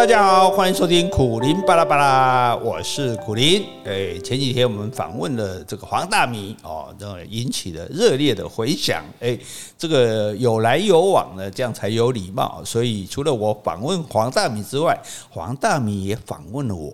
[0.00, 3.62] 大家好，欢迎收听苦林巴拉巴拉，我是苦林。
[3.84, 9.04] 哎，前几天我们访问了这个黄大米哦，这引起了热烈的回响。
[9.20, 9.38] 哎，
[9.76, 12.62] 这个有来有往呢，这样才有礼貌。
[12.64, 16.90] 所以除了我访问黄大米之外，黄大米也访问了我。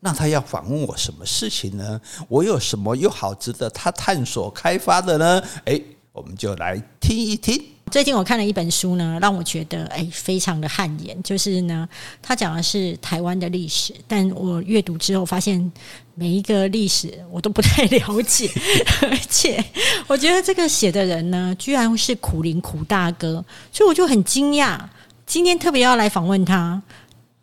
[0.00, 2.00] 那他要访问我什么事情呢？
[2.26, 5.42] 我有什么又好值得他探索开发的呢？
[5.66, 5.78] 哎，
[6.10, 7.62] 我们就来听一听。
[7.88, 11.22] 最近我看了一本书呢，让我觉得哎，非常的汗颜。
[11.22, 11.88] 就是呢，
[12.20, 15.72] 他讲的是台湾的历史，但我阅读之后发现，
[16.14, 18.50] 每一个历史我都不太了解，
[19.02, 19.64] 而且
[20.08, 24.78] 我觉得这个写的人呢，居然是苦林苦大哥，所以我就很惊讶。
[25.24, 26.82] 今天特别要来访问他，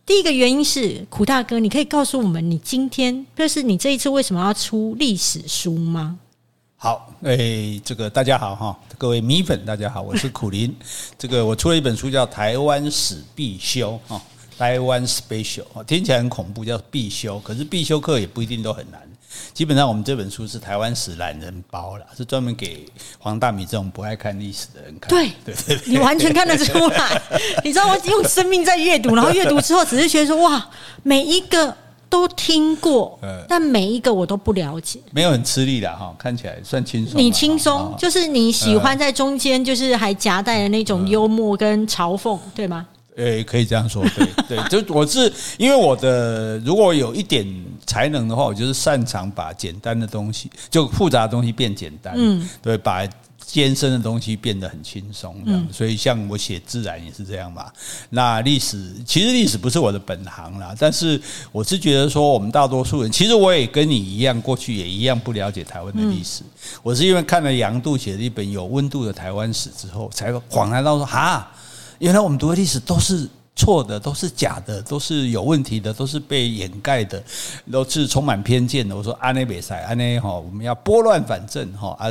[0.06, 6.20] 第一个原因是苦大哥，你可以告诉我们，你今天就是你这一次为什么要出历史书吗？
[6.84, 10.76] 好，诶，这个大家好哈，各位米粉大家好，我是苦林。
[11.18, 14.22] 这个我出了一本书叫《台湾史必修》哈，
[14.58, 19.00] 台湾 special，听起来很恐怖，叫必修，可是必修课也不一定都很难。
[19.54, 22.86] 基本上我们这本书是台湾史懒人包了，是专门给
[23.18, 25.08] 黄大米这种不爱看历史的人看。
[25.08, 27.22] 对 对对，你完全看得出来。
[27.64, 30.70] 你知道我用生命在阅读，然后阅读之后只是觉得说哇，
[31.02, 31.78] 每一个。
[32.14, 33.18] 都听过，
[33.50, 35.00] 但每一个我都不了解。
[35.10, 37.20] 没有很吃力的哈，看起来算轻松。
[37.20, 42.86] 你轻松，就是你喜欢在中间，就是还夹带的那种幽默跟嘲讽，对吗？
[43.16, 47.44] 诶，可以这样说，对 对，就我是因为我的如果有一点
[47.88, 53.04] 才能的话，我就是擅长把简单的东西，就复杂的东西变简单，嗯，对，把。
[53.46, 55.36] 艰深的东西变得很轻松，
[55.72, 57.72] 所以像我写自然也是这样吧。
[58.10, 61.20] 那历史其实历史不是我的本行啦，但是
[61.52, 66.44] 我是觉得说，我们大多数人其实我也跟你一样，过去也一样不了解台湾的历史。
[66.82, 71.52] 我是因为看了杨度写的一本有温度的台湾史之后，才恍然到说，哈，
[72.00, 73.30] 原来我们读的历史都是。
[73.56, 77.24] 错的都是假的，都是有问题的，都是被掩盖的，
[77.72, 78.98] 都是充满偏见的。
[78.98, 82.10] 我说安内比赛，安内哈，我们要拨乱反正哈啊！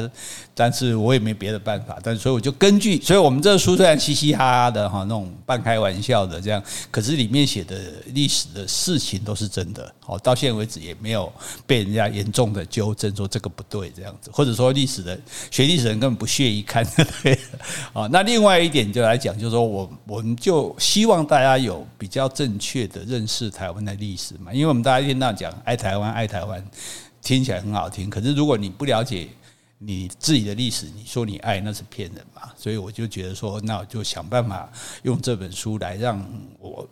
[0.54, 7.76] 但是我也没别的办法，但所以我就根据，所以我们这个书虽然嘻嘻哈哈的哈，那种半开玩笑的这样，可是里面写的
[8.14, 9.92] 历史的事情都是真的。
[9.98, 11.32] 好，到现在为止也没有
[11.66, 15.18] 被人家严重的纠正说这个不对这样子，或者说历史的
[15.50, 16.86] 学历史人根本不屑一看。
[17.22, 17.36] 对，
[17.92, 21.26] 啊， 那另外一点就来讲，就是说我我们就希望。
[21.32, 24.52] 大家有比较正确的认识台湾的历史嘛？
[24.52, 26.62] 因为我们大家一天到讲爱台湾，爱台湾，
[27.22, 28.10] 听起来很好听。
[28.10, 29.28] 可是如果你不了解
[29.78, 32.42] 你自己的历史，你说你爱那是骗人嘛？
[32.54, 34.70] 所以我就觉得说，那我就想办法
[35.04, 36.22] 用这本书来让
[36.58, 36.86] 我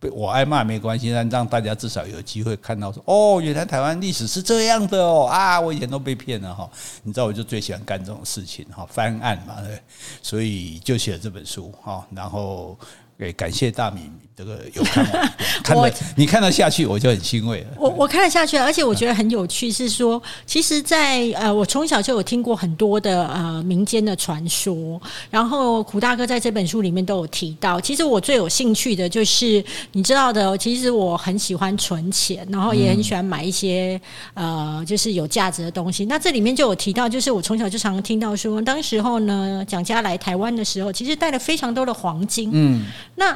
[0.00, 5.60] 被我挨骂没关系，但让大家至少有机会看到说，哦，原来台湾历史是这样的哦啊！
[5.60, 6.66] 我以前都被骗了哈。
[7.02, 9.78] 你知道，我就最喜欢干这种事情哈，翻案嘛，对，
[10.22, 12.74] 所以就写了这本书哈，然后。
[13.18, 17.66] 对，感谢大米这个有看完， 看得你看得下去，我就很欣慰了。
[17.78, 27.80] 我我看得下去，而且我觉得很有趣，是说，其实在，在呃，我从小就有听过很多的呃民间的传说，然后苦大哥在这本书里面都有提到。
[27.80, 33.98] 其实我最有兴趣的就是你知道的，其实我很喜欢存钱，然后也很喜欢买一些
[34.34, 36.04] 呃，就是有价值的东西。
[36.04, 42.84] 那这里面就有提到，就是我从小就常常听到说，当时候呢，蒋家来台湾的时候，其实带了非常多的黄金，嗯。
[43.14, 43.34] 那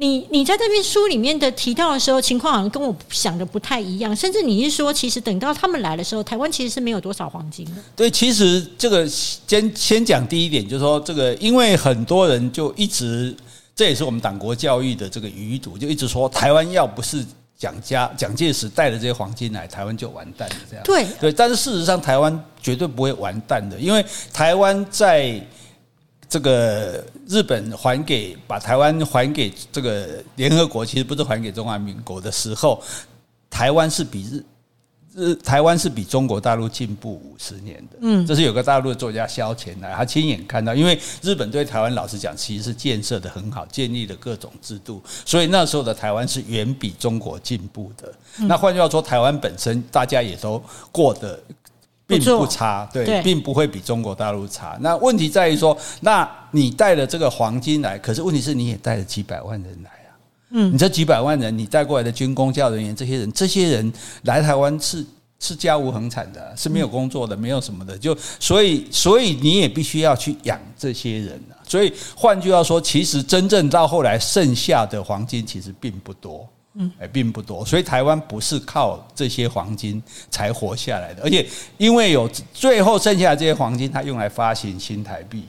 [0.00, 7.72] 你你在这篇书里面的提到的时候，情况好像跟我想的不太一样，甚至你是说，其实等到他们来的时候，台湾其实是没有多少黄金的。
[7.94, 13.36] 对，其实这个先先讲第一点，就是说这个，因为很多人就一直，
[13.76, 17.22] 这也是我们党国教育的这个余毒，就一直说台湾要不是
[17.58, 20.56] 蒋家蒋介石带的这些黄金来，台湾就完蛋了。
[20.70, 24.02] 这样对对，但是事实上台湾绝对不会完蛋的，因为
[24.32, 25.38] 台湾在。
[26.30, 32.80] 这个日本还给把台湾还给这个联合国，其实不是还给中华民国的时候，
[33.50, 34.44] 台湾是比日
[35.12, 37.98] 日台湾是比中国大陆进步五十年的。
[38.00, 48.14] 嗯，这是有个大陆的作家萧乾来，他亲眼看到，因为日本对台湾老实讲，其实是建设的很好，建立了各种制度，所以那时候的台湾是远比中国进步的。
[48.46, 50.62] 那换句话说，台湾本身大家也都
[50.92, 51.42] 过得。
[52.18, 54.76] 并不差，对，并不会比中国大陆差。
[54.80, 60.10] 那问题在于说，那你带了这个黄金来，可是问题是你也带了几百万人来啊。
[60.50, 63.92] 嗯，你这几百万人，你带过来的军工教人员，这些人，这些人
[64.22, 65.06] 来台湾是
[65.38, 71.54] 是家无恒产的，是没有工作的，没有什么的，就所以所以你也必须要去养这些人啊。
[71.66, 76.46] 所以换句话说，其实真正到后来剩下的黄金其实并不多。
[76.74, 81.46] 嗯，哎，并不多，所以台湾不是靠这些黄金才活下来的，而且
[81.78, 85.44] 因为有最后剩下的这些黄金，它用来发行新台币，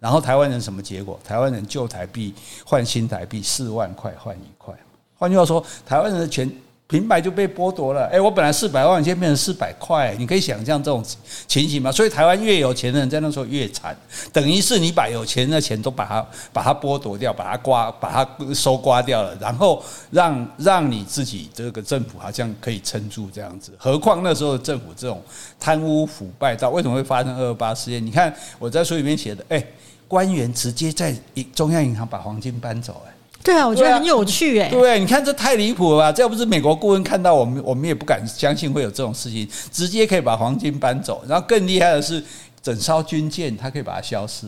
[0.00, 1.20] 然后台湾人什么结果？
[1.24, 2.34] 台湾人旧台币
[2.64, 4.74] 换新台币四万块换一块，
[5.18, 6.50] 换句话说，台湾人的钱。
[6.92, 11.02] 平白就被剥夺了，哎，我本来四百万，现在变成四百块，你可以想象这种
[11.48, 11.90] 情形吗？
[11.90, 13.96] 所以台湾越有钱的人在那时候越惨，
[14.30, 23.72] 等于是你把有钱的钱都把它把它剥夺掉，把它刮把它收刮掉了，然后让让你自己这个政府好像可以撑住这样子。
[23.78, 25.22] 何况那时候政府这种
[25.58, 28.04] 贪污腐败到为什么会发生二二八事件？
[28.04, 29.64] 你看我在书里面写的，哎，
[30.06, 31.16] 官员直接在
[31.54, 33.14] 中央银行把黄金搬走，哎。
[33.42, 34.68] 对啊，我觉得很有趣哎。
[34.68, 36.12] 对，你看这太离谱了吧？
[36.12, 41.24] 这要不是美国顾问看到我们，我们也不敢相信会有这种事情，直接可以把黄金搬走。
[41.26, 42.22] 然后更厉害的是，
[42.62, 44.46] 整艘军舰它可以把它消失，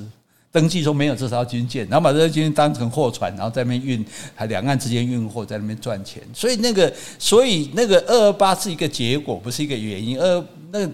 [0.52, 4.04] 登记说没有这艘军舰，然后把这艘军舰当成货船，然后在那边运，
[4.34, 6.22] 还两岸之间运货，在那边赚钱。
[6.32, 10.20] 所以那个，所以那个二二八是一个结果，不是一个原因。
[10.20, 10.92] 二那个。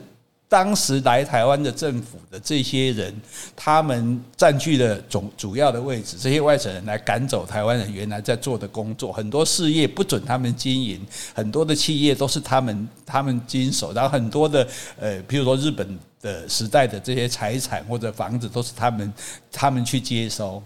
[0.50, 3.14] 当时来台湾的政府的这些人，
[3.54, 6.16] 他们占据了总主要的位置。
[6.18, 11.00] 这些外省人来赶走台湾人原来在做的工作，很多事业不准他们经营，
[11.32, 14.66] 很多的企业都是他们 他们经手，然后很多的
[14.98, 19.12] 呃，比如说日本的时代的这些财产或者房子都是他们
[19.52, 20.60] 他们去接收，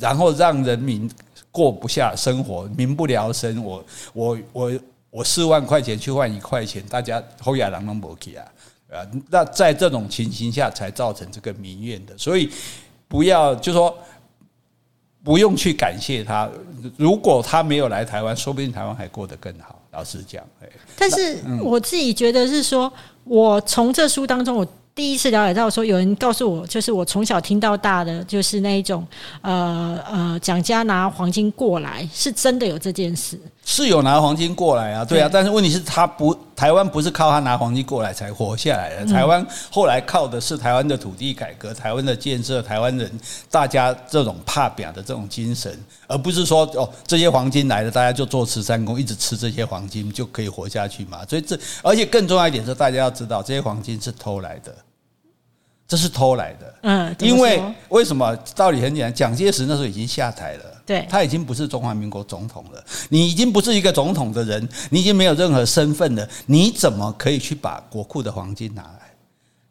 [0.00, 1.08] 然后让人民
[1.52, 3.62] 过不下生活，民不聊生。
[3.62, 4.72] 我我我
[5.10, 8.44] 我四万块钱去换一块钱，大家后亚郎能不起啊？
[8.92, 12.50] 啊，那在这种情形下才造成这个民怨的，所以
[13.08, 13.96] 不要就说
[15.22, 16.50] 不用去感谢他。
[16.96, 19.80] 如果他没有来台湾，说不定台湾还过得更好。
[19.92, 22.92] 老实讲，哎，但是我自己觉得是说，
[23.24, 24.66] 我从这书当中我。
[24.92, 29.06] 第一次了解到说，有人告诉我，就是我从小听到大的，就是那一种，
[29.40, 33.40] 呃呃，蒋家拿黄金过来，是真的有这件事，
[33.70, 43.08] 是有拿黄金过来啊，对啊，对，但是问题是他不，台湾不是靠他拿黄金过来才活下来的，台湾后来靠的是台湾的土地改革、台湾的建设、台湾人
[43.48, 45.72] 大家这种怕表的这种精神，
[46.08, 51.24] 而不是说哦，这些黄金来了，大家就做慈善工，一直吃这些黄金就可以活下去嘛。
[51.28, 54.74] 所以这，而且更重要一点是，大家要知道，这些黄金是偷来的。
[55.86, 58.36] 这是偷来的，嗯，因为为什么？
[58.54, 69.12] 道理很简单，蒋介石那时候已经下台了，对，他已经不是中华民国总统了，你已经不是一个总统的人，你已经没有任何身份了，你怎么可以去把国库的黄金拿来？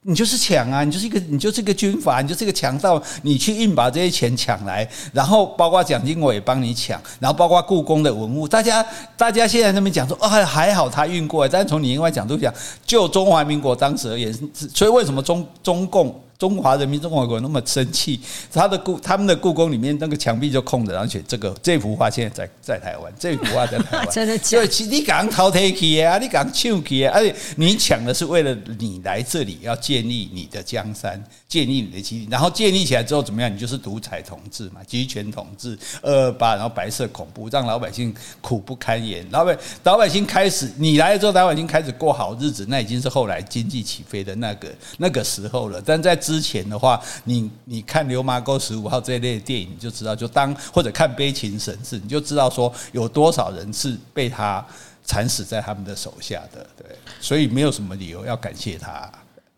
[0.04, 0.82] 你就是抢啊！
[0.86, 3.04] 你就是一个，你就是一个军阀，你就是一个强盗。
[3.22, 8.82] 你去硬把这些钱抢来，然后包括蒋经国也帮你抢，然后包括故宫的文物，大家
[9.18, 11.52] 大家现在那边讲说，哦，还好他运过来。
[11.52, 12.54] 但是从你另外角度讲，
[12.86, 14.34] 就中华民国当时而言，
[14.74, 16.18] 所以为什么中中共？
[16.40, 18.18] 中华人民共和国那么生气，
[18.54, 24.66] 他的故他们的故宫里面那个墙壁就空的，而且这个这幅画现在在在台湾，这幅画在台湾， 真的假的？
[24.66, 33.54] 对，你刚偷提起啊，你刚抢去啊，而且你抢的是为了你来这里要建立你的江山，建立你的基地，然后建立起来之后怎么样？
[33.54, 39.26] 你就是独裁统治嘛，集权统治，二二八，然后白色恐怖，让老百姓苦不堪言。
[39.30, 44.70] 老百老百姓开始你来了之后，老百姓开始过好日子，那已经是后来经济起飞的那个
[45.00, 45.82] 那个时候了。
[45.86, 54.64] 但在之前的话，你你看《流麻沟十五号》这一类的电影，你就知道，就当或者看《悲情神事》，你就知道说有多少人是被他
[55.04, 56.64] 惨死在他们的手下的。
[56.78, 59.12] 对，所以没有什么理由要感谢他。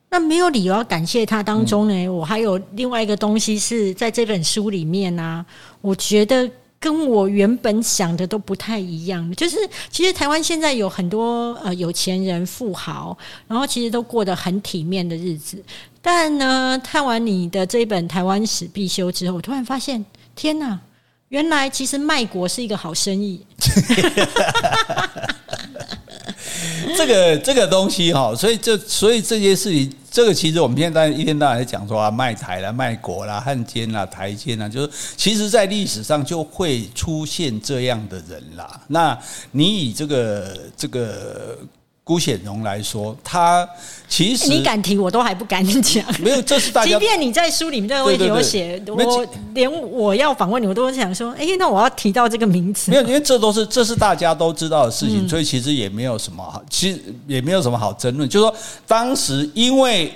[0.09, 5.45] 那没有理由要感谢他当中呢，我还有另外一个东西是在这本书里面呢、啊，
[5.81, 6.49] 我觉得。
[6.81, 9.55] 跟我原本想的都不太一样，就是
[9.91, 13.15] 其实台湾现在有很多呃有钱人富豪，
[13.47, 15.63] 然后其实都过得很体面的日子。
[16.01, 20.03] 但呢，看完你的这一本《台湾史必修》之后，我突然发现，
[20.35, 20.79] 天哪，
[21.29, 23.45] 原来其实卖国是一个好生意。
[26.97, 38.81] 这个这个东西哈，所以这所以这些事情，这个其实我们现在一天到晚在讲说啊，卖台啦、卖国啦、汉奸啦、台奸啦，就是其实在历史上就会出现这样的人啦。
[38.87, 39.17] 那
[39.51, 41.57] 你以这个这个。
[42.11, 43.65] 辜显荣来说，他
[44.09, 46.03] 其实你敢提，我都还不敢讲。
[46.19, 46.91] 没有，这是大家。
[46.91, 52.91] 即便你在书里面都有有写，我连我要访问你，我都想说，哎，那我要提到这个名字。
[52.91, 58.27] 没有，因为这都是这是大家都知道的事情，所以其实也没有什么好，其实也没有什么好争论。
[58.27, 58.53] 就是说，
[58.85, 60.13] 当时因为。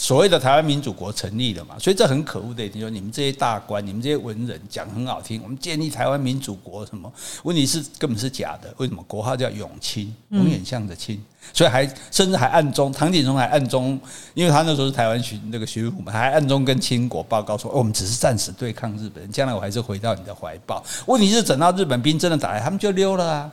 [0.00, 7.12] 所谓的台湾民主国成立了嘛，所以这很可恶的一点，就是你们这些大官，你们这些文人讲很好听，我们建立台湾民主国什么？
[7.42, 8.72] 问题是根本是假的。
[8.78, 14.00] 为什么国号叫永清，永远向着清，所以还甚至还暗中，唐景崧还暗中，
[14.32, 20.82] 因为他那时候是台湾巡那个巡抚嘛，还暗中跟清国报告说，我们只是暂时对抗日本人，将来我还是回到你的怀抱。
[21.04, 23.50] 问题是等到日本兵真的打来，他们就溜了啊。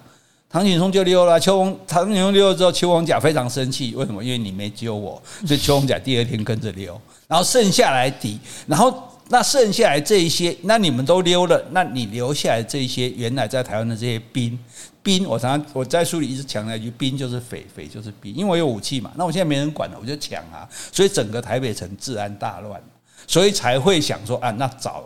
[0.50, 4.24] 唐景崧就溜了，邱逢唐景崧溜了之后，邱逢甲非常生气，为什么？
[4.24, 14.58] 因为你没救我， 所以邱逢甲第二天跟着溜，然后剩下来敌，然后那剩下来这一些，那你们都溜了，那你留下来这一些原来在台湾的这些兵
[15.04, 19.12] 兵，我常常我在书里一直强调一句，兵就是匪，匪就是兵，因为我有武器嘛。
[19.16, 22.82] 那我现在没人管了，我就抢啊，所以整个台北城治安大乱，
[23.28, 25.04] 所以才会想说啊，那找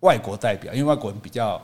[0.00, 1.60] 外国代表，因为外国人比较。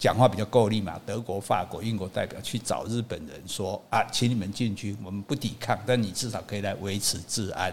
[0.00, 7.70] 讲话比较够力嘛，德国、法国、英国代表去找日本人说啊，请你们进去，我们不抵抗，但你至少可以来维持治安。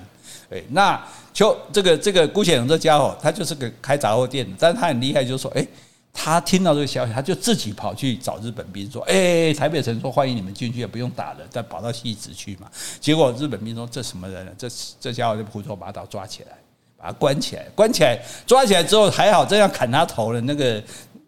[0.49, 5.65] 诶，那就这个这个辜显荣这家伙，他就是个开杂货店的，但他很厉害，就是说，诶，
[6.11, 12.69] 他听到这个消息，他就自己跑去找日本兵说，诶，台北城说欢迎你们进去，也不用打了，再跑到汐止去嘛。
[12.99, 14.51] 结果日本兵说这什么人呢？
[14.57, 14.67] 这
[14.99, 16.49] 这家伙就胡说八道，抓起来，
[16.97, 20.83] 把他关起来，关起来，抓起来之后还好，这样砍他头的那个。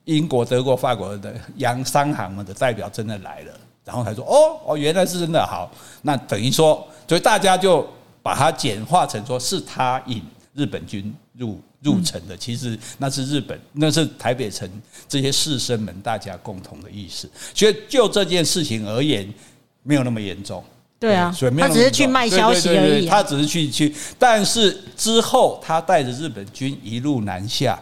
[0.09, 3.53] 英国、德国、法国的洋商行们的代表真的来了，
[3.85, 7.87] 然后才说：“哦哦，原来是真的好。”那等于说，所以大家就
[8.23, 10.23] 把它简化成说是他引
[10.55, 12.35] 日本军入入城的。
[12.35, 14.67] 其实那是日本，那是台北城
[15.07, 17.29] 这些士绅们大家共同的意思。
[17.53, 19.31] 所以就这件事情而言，
[19.83, 20.63] 没有那么严重。
[20.99, 23.05] 对啊，所以他只是去卖消息而已。
[23.05, 27.79] 他只是去去，但是之后他带着日本军一路南下。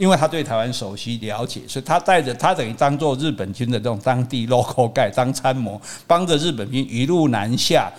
[0.00, 7.92] 因为他对台湾熟悉了解，所以他带着他等于当做日本军的这种当地 local guy 当参谋，帮着日本兵一路南下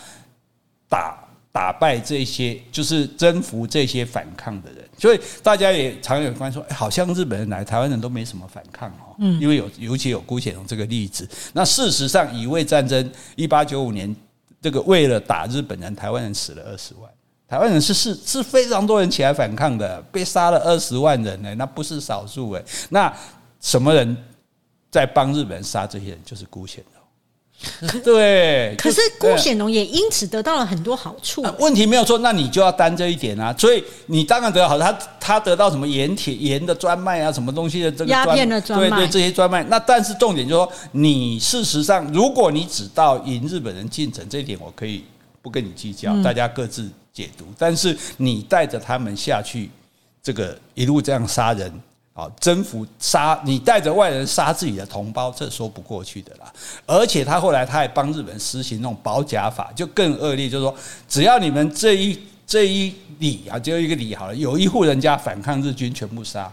[0.90, 1.16] 打
[1.52, 4.84] 打败这些，就是征服这些反抗的人。
[4.98, 9.14] 所以大家也常有关说，好像日本人来台湾人都没什么反抗哦。
[9.20, 11.30] 嗯，因为有尤其有辜显荣这个例子。
[11.54, 14.16] 那事实上，乙未战争一八九五年，
[14.60, 17.11] 这个为了打日本人，台湾人死了二十万。
[17.52, 22.64] 台湾人是是是非常多人起来反抗的，被杀了二十万人呢，那不是少数诶。
[22.92, 23.14] 那
[23.60, 24.16] 什么人
[24.90, 26.20] 在帮日本人杀这些人？
[26.24, 27.92] 就是辜显荣。
[28.06, 31.46] 对，可是辜显荣也因此得到了很多好处。
[31.60, 33.54] 问题没有错，那你就要担这一点啊。
[33.58, 39.62] 所以你当然得到好，他他得到什么盐铁盐的专卖啊，什么东西的这个鸦片的专卖，对对，这些专卖。
[39.66, 45.04] 那但是重点就是说，你事实上，如果你只到引日本人进城这一点，我可以
[45.42, 46.90] 不跟你计较，大家各自。
[47.14, 49.70] 解读，但是你带着他们下去，
[50.24, 51.72] 这个一路这样杀人
[52.14, 56.54] 啊，征服杀你带着外人杀自己的同胞，这说不过去的啦。
[56.86, 60.76] 而且他后来他还帮日本实行那种保甲法，就更恶劣，就是说
[61.08, 66.52] 只要你们这一这一里啊，只有一个里好了，有一户人家反抗日军，全部杀。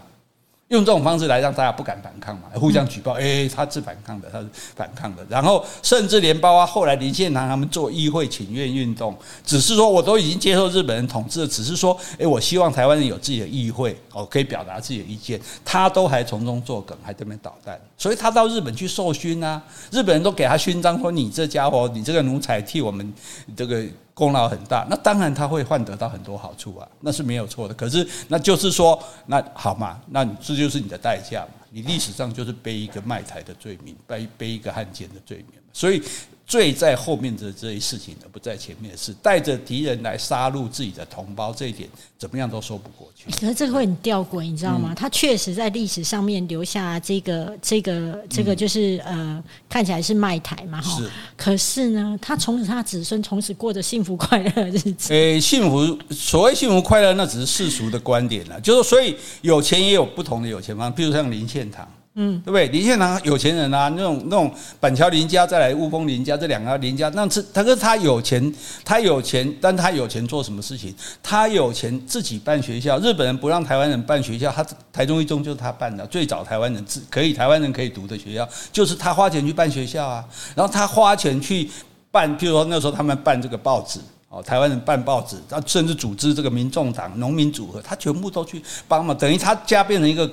[0.69, 5.25] 用这种方式来让大家不敢反抗嘛，互相举报，哎，他是反抗的，他是反抗的。
[5.27, 17.79] 然后甚至连包括后来林献堂他们做议会请愿运动，只是说我都已经接受日本人统治了，只是说，哎，我希望台湾人有自己的议会，哦，可以表达自己的意见，他都还从中作梗，还在那边捣蛋。
[17.97, 19.59] 所以他到日本去受勋啊，
[19.91, 23.11] 日本人都给他勋章，说你这家伙，你这个奴才替我们
[23.57, 23.83] 这个。
[24.19, 27.73] 功劳很大，那当然他会换得到很多好处啊，那是没有错的。
[27.73, 36.03] 可是那就是说，那好嘛，那这就是你的代价嘛，你历史上就是背一个卖台的罪名，背背一个汉奸的罪名，所以。
[36.49, 39.13] 罪在后面的这一事情，而不在前面的事。
[39.21, 41.87] 带着敌人来杀戮自己的同胞，这一点
[42.17, 43.29] 怎么样都说不过去。
[43.29, 44.95] 可是这个会很吊诡，你知道吗？
[44.95, 50.97] 他确实在历史上面留下这个、这个、这个，就是呃，看起来是卖台嘛，哈。
[50.99, 51.07] 是。
[51.37, 55.13] 可是呢，他从此他子孙从此过着幸福快乐的日子。
[55.13, 58.59] 诶，幸福，所谓幸福快乐，那只是世俗的观点了。
[58.59, 61.87] 就是所以有钱也有不同的有钱方，比如像林献堂。
[62.21, 62.67] 嗯，对不对？
[62.67, 70.93] 林献堂有钱人啊，那种那种板桥林家，再来雾峰林家，这两个林家，那是他，可是他有钱，他有钱，但他有钱做什么事情？
[71.23, 80.25] 他有钱自己办学校，日本人不让台湾人办学校，他台中一中就是他办的，最早台湾人自可以台湾人可以读的学校，就是他花钱去办学校啊。
[80.55, 81.69] 然后他花钱去
[82.11, 83.97] 办，譬如说那时候他们办这个报纸
[84.27, 90.29] 哦，台湾人办报纸，他甚至组织这个民众党、农民组合，他全部都去帮忙，等于他家变成一个。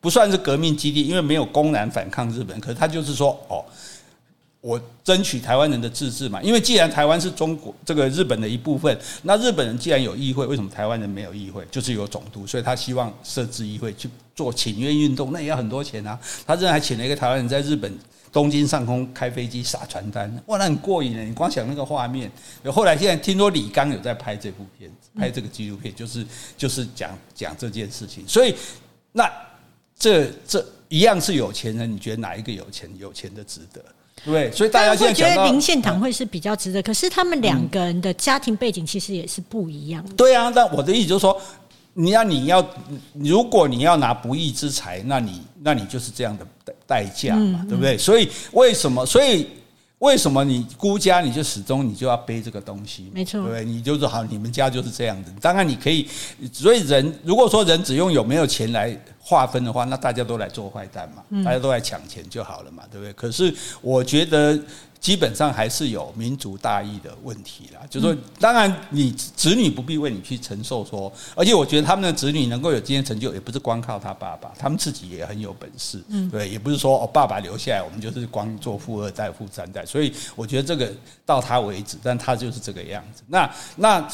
[0.00, 3.64] 不算是革命基地，因为没有公然反抗日本，可是他就是说，哦，
[4.60, 6.40] 我争取台湾人的自治嘛。
[6.40, 11.66] 因为既然台湾是中国这个日本的一部分，那日本人既然有议会，为什么台湾人没有议会？
[11.70, 16.16] 就是有总督，所以他希望设置议会去做请愿运动，那也要很多钱啊。
[16.46, 17.92] 他这还请了一个台湾人在日本
[18.30, 21.24] 东京上空开飞机撒传单，哇，那很过瘾的。
[21.24, 22.30] 你光想那个画面，
[22.66, 26.24] 后来现在听说李刚有在拍这部片子，拍这个纪录片，就是
[26.56, 28.54] 就是讲讲这件事情，所以
[29.10, 29.28] 那。
[29.98, 32.88] 这这一样是有钱人，你觉得哪一个有钱？
[32.98, 33.84] 有钱的值得，
[34.24, 34.50] 对？
[34.52, 40.14] 所以大家现在觉得林献堂会是比较值得，可是他们两个人的家庭背景其实也是不一样的。
[40.14, 41.38] 对啊，但我的意思就是说，
[41.94, 42.66] 你要你要，
[43.14, 47.98] 如果你要拿不义之财，那你那你就是这样的代代价嘛，对不对？
[47.98, 49.04] 所以为什么？
[49.04, 49.48] 所以
[49.98, 53.10] 为什么你孤家你就始终你就要背这个东西？
[53.12, 55.32] 没错，对，你就是好，你们家就是这样子。
[55.40, 56.06] 当然你可以，
[56.52, 58.96] 所以人如果说人只用有没有钱来
[59.28, 63.12] 划分的话，那大家都来做坏蛋嘛，大家都来抢钱就好了嘛，对不对？
[63.12, 64.58] 可是我觉得。
[65.00, 80.92] 基本上还是有民族大义的问题啦，就是说，当然你子女不必为你去承受说，而且我觉得他们的子女能够有今天成就，也不是光靠他爸爸，他们自己也很有本事，嗯，对，也不是说哦爸爸留下来，我们就是光做富二代、富三代，所以我觉得这个
[81.24, 83.22] 到他为止，但他就是这个样子。
[83.28, 84.04] 那那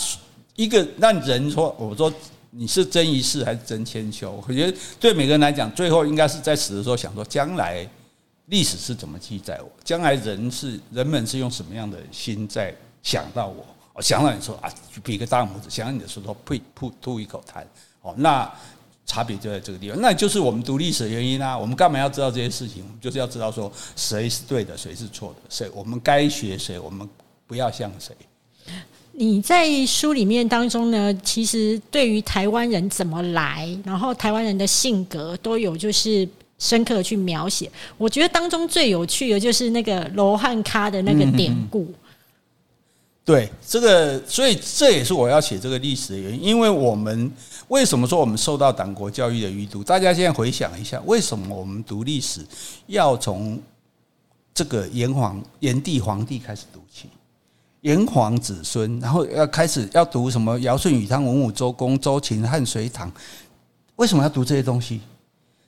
[0.54, 2.12] 一个让人说，我说
[2.56, 4.42] 你是真一世还是真千秋？
[4.46, 7.88] 我觉得对每个人来讲，最后应该是在死的时候想说将来。
[8.48, 9.72] 历史是怎么记载我？
[9.82, 13.64] 将来人是人们是用什么样的心在想到我？
[13.94, 14.70] 我想到你说啊，
[15.02, 17.64] 比个大拇指，想到你的时候呸吐吐一口痰，
[18.02, 18.46] 哦，那
[19.06, 19.98] 差别就在这个地方。
[19.98, 21.56] 那就是我们读历史的原因啊。
[21.56, 22.84] 我们干嘛要知道这些事情？
[23.00, 27.08] 就是要知道说谁是对的，谁是错的，谁我们该学谁，我们
[27.46, 28.14] 不要像谁。
[29.16, 36.28] 你在书里面当中呢，其实对于台湾人怎么来，然后台湾人的性格都有就是。
[36.56, 41.92] 深刻去描写，我觉得当中最有趣的就是那个罗汉咖的那个典故。
[43.24, 46.44] 对，这个，所以这也是我要写这个历史的原因。
[46.44, 47.30] 因为我们
[47.68, 49.82] 为什么说我们受到党国教育的余毒？
[49.82, 52.40] 大家现在回想一下，为什么我们读历史
[52.86, 53.60] 要从
[54.54, 57.08] 这个炎黄炎帝黄帝开始读起？
[57.84, 63.12] 炎黄子孙，然后要开始要读什么尧舜禹汤文武周公周秦汉隋唐？
[63.96, 65.02] 为什么要读这些东西？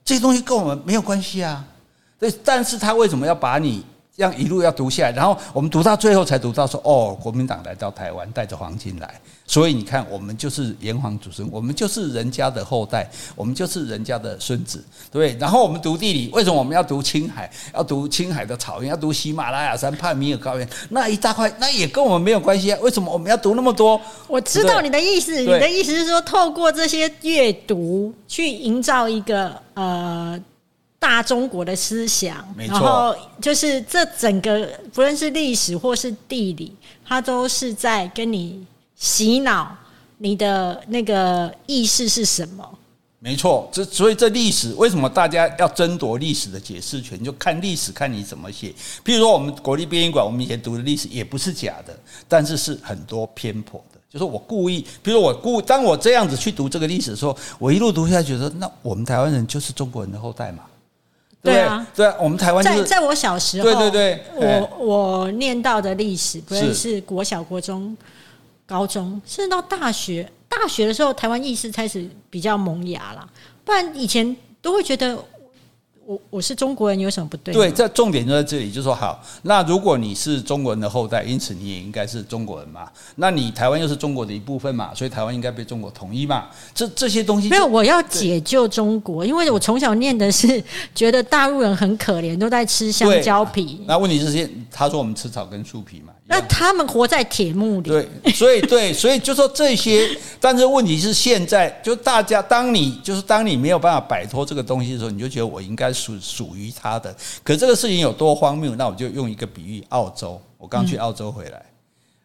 [0.02, 1.62] 这些东西跟我们没有关系啊，
[2.18, 3.84] 对，但是他为什么要把你
[4.16, 5.12] 这样一路要读下来？
[5.12, 14.82] 然后我们读到最后才读到说，哦，国民党来到台湾，带着黄金来，所以你看，我们就是炎黄子孙，我们就是人家的后代，我们就是人家的孙子，
[15.12, 15.36] 对？
[15.38, 17.50] 然后我们读地理，为什么我们要读青海？
[17.74, 22.78] 要读青海的草原，要读喜马拉雅山、帕米尔高原，那一大块，那也跟我们没有关系啊？
[22.80, 24.00] 为什么我们要读那么多？
[24.28, 29.60] 我知道你的意思，你的意思是说，透过这些阅读去营造一个。
[29.74, 30.40] 呃，
[30.98, 39.76] 大中国的思想，然后就是这整个不论是历史或是地理，它都是在跟你洗脑
[40.18, 42.78] 你的那个意识是什么？
[43.18, 47.22] 没错，这所以这历史为什么大家要争夺历史的解释权？
[47.22, 48.68] 就看历史看你怎么写。
[49.04, 53.98] 譬如说，我们国立编译馆，我们以前读的历史也不是假的，但是是很多偏颇的。
[54.08, 60.62] 就是我故意，比如我故，当我这样子去读这个历史的时候，我一路读下去，觉得那我们台湾人就是中国人的后代嘛？
[61.52, 67.00] 对，啊，对啊，我们台湾在在我小时候，对对对，我我念到的历史，不论是。
[67.02, 67.96] 国小、国中、
[68.66, 73.28] 高中，甚至到大学，大学的时候，台湾意识开始比较萌芽了，
[73.64, 75.18] 不然以前都会觉得。
[76.06, 77.52] 我我是中国人，有什么不对？
[77.52, 82.88] 对，这重点就在这里，就是说好，那如果你是中国人的后代，因此你也应该是中国人嘛？
[83.16, 84.94] 那你台湾又是中国的一部分嘛？
[84.94, 86.46] 所以台湾应该被中国统一嘛？
[86.72, 90.62] 这这些东西没有，我要解救中国，因为我从小念的是
[90.94, 93.82] 觉得大陆人很可怜，都在吃香蕉皮。
[93.86, 96.12] 那问题是现他说我们吃草根树皮嘛？
[96.28, 100.10] 那他们活在铁幕里，对，所以对，所以就说这些，
[100.40, 107.14] 但是问题是现在，就大家当你就是当你没有办法摆脱这个东西的时候，你就觉得我应该属属于他的。
[107.44, 108.74] 可这个事情有多荒谬？
[108.74, 110.40] 那我就用一个比喻：澳洲。
[110.58, 111.64] 我刚去澳洲回来，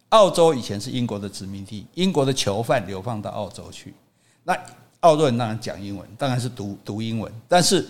[0.09, 3.93] 澳洲以前是英国的殖民地，英国的囚犯流放到澳洲去，
[4.43, 4.57] 那
[5.01, 7.31] 澳洲人当然讲英文，当然是读读英文。
[7.47, 7.87] 但是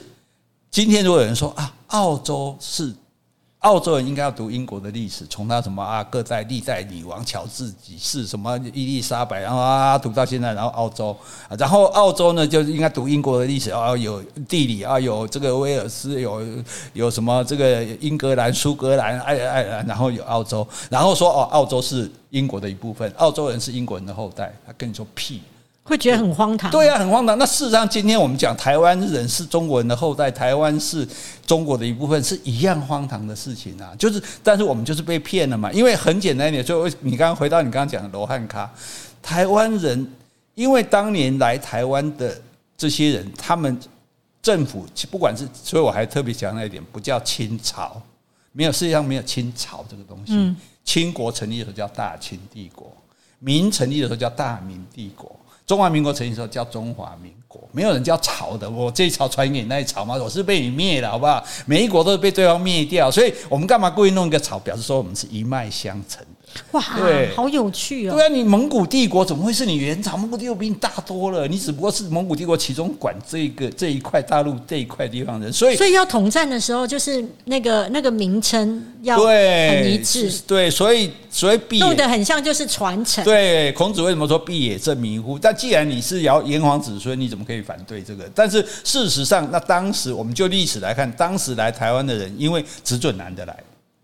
[0.69, 2.93] 今天如果有人说啊，澳洲是。
[3.61, 11.15] 澳洲人应该要读英国的历史，从他什么啊，各代历代女王乔治几世，什么伊丽莎白，然后啊读到现在，然后澳洲，
[11.59, 14.19] 然后澳洲呢就应该读英国的历史啊，有
[14.49, 16.41] 地理啊，有这个威尔斯，有
[16.93, 25.39] 有什么这个英格兰、苏格兰、爱爱尔兰，然后有澳洲，然后说哦，澳洲是英国的一部分，澳洲人是英国人的后代，他跟你说屁。
[25.83, 27.37] 会觉得很荒唐，对呀、啊，很荒唐。
[27.37, 31.05] 那事实上，今天我们讲台湾人是中国人的后代，台湾是
[31.45, 33.91] 中国的一部分，是一样荒唐的事情啊。
[33.97, 35.71] 就是，但是我们就是被骗了嘛。
[35.71, 38.71] 因为很简单一点，就你刚刚回到你刚刚讲的罗汉卡，
[39.23, 40.07] 台湾人
[40.53, 42.39] 因为当年来台湾的
[42.77, 43.77] 这些人，他们
[44.41, 47.99] 政府不管是，所以我还特别强调一点，不叫清朝，
[48.51, 50.33] 没有世界上没有清朝这个东西。
[50.35, 52.95] 嗯，清国成立的时候叫大清帝国，
[53.39, 55.35] 明成立的时候叫大明帝国。
[55.71, 58.69] 中华民国成立的时候叫中华民国，没有人叫朝的。
[58.69, 61.41] 我这一朝传给你那一朝吗，我是被你灭了，好不好？
[61.65, 66.21] 每一国都是被对方灭掉，所以我们干嘛故意弄一个朝，表示说我们是一脉相承。
[66.71, 68.13] 哇，对，好有趣哦！
[68.13, 70.15] 对啊，你蒙古帝国怎么会是你元朝？
[70.15, 83.23] 蒙古帝国比你大多了，你只不过是蒙古帝国其中管这个这一块大陆这一块地方人，所以所以要统战的时候，就是那个那个名称要很一致，对，所以所以毕弄得很像就是传承。
[83.23, 85.37] 对，孔子为什么说毕也正迷乎？
[85.37, 88.29] 但既然你是尧炎黄子孙，你怎么可以反对这个？
[88.33, 93.57] 但是事实上，那当时我们就历史来看，当时来台湾的人，因为只准男的来，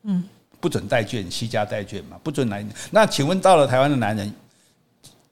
[0.03, 0.23] 嗯。
[0.59, 2.65] 不准带眷，西家带眷嘛，不准来。
[2.91, 4.33] 那请问到了台湾的男人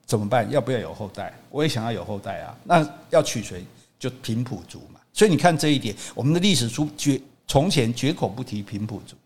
[0.04, 0.48] 怎么办？
[0.50, 1.34] 要不要有后代？
[1.50, 2.56] 我也想要有后代啊。
[2.64, 3.64] 那要娶谁？
[3.98, 5.00] 就平埔族嘛。
[5.12, 9.16] 所以你看这一点，我们的历史书绝从前绝口不提平埔族，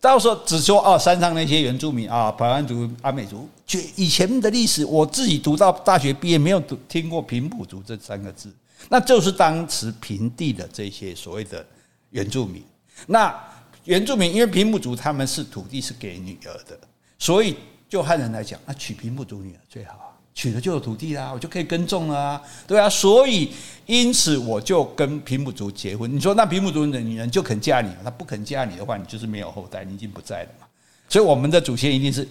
[0.00, 3.48] 到时候只说哦，山上那些原住民啊，排湾族、阿美族。
[3.66, 8.52] 绝以前的历史，我自己读到大学毕业，没有读听过平埔族这三个字。
[8.88, 11.64] 那就是当时平地的这些所谓的
[12.10, 12.62] 原住民。
[13.06, 13.34] 那
[13.86, 16.78] 原住民因为平埔族他们是土地是给女儿的，
[17.18, 17.56] 所以
[17.88, 23.52] 就汉人来讲，那娶平埔族女儿最好，娶了就有土地啦，我就可以耕种了啊，对啊，所以
[23.86, 26.14] 因此我就跟平埔族结婚。
[26.14, 30.66] 你说那平埔族的女人就肯嫁你，她不肯嫁你的话，你就是没有后代，你已经不在了嘛。
[31.08, 32.26] 所以我们的祖先一定是。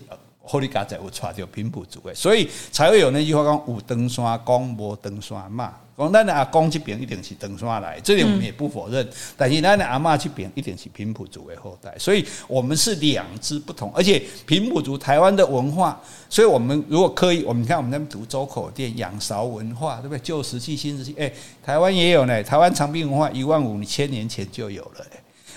[0.46, 5.74] 后里嘎仔我抓掉平埔族诶，所以才会有那句话讲有登山公无登山嘛。
[5.98, 9.10] 讲咱的阿公这边一定是登山来，这点我们也不否认。
[9.38, 13.90] 但是咱的阿嬷这边一定是平埔族的后代，所以我们是两支不同。
[13.96, 15.98] 而且平埔族台湾的文化，
[16.30, 20.20] 所以我们如果刻意，我们看我们那边读周口店仰韶文化，对不对？
[20.20, 22.44] 旧石器、新石器，诶，台湾也有呢。
[22.44, 25.06] 台湾长滨文化一万五千年前就有了。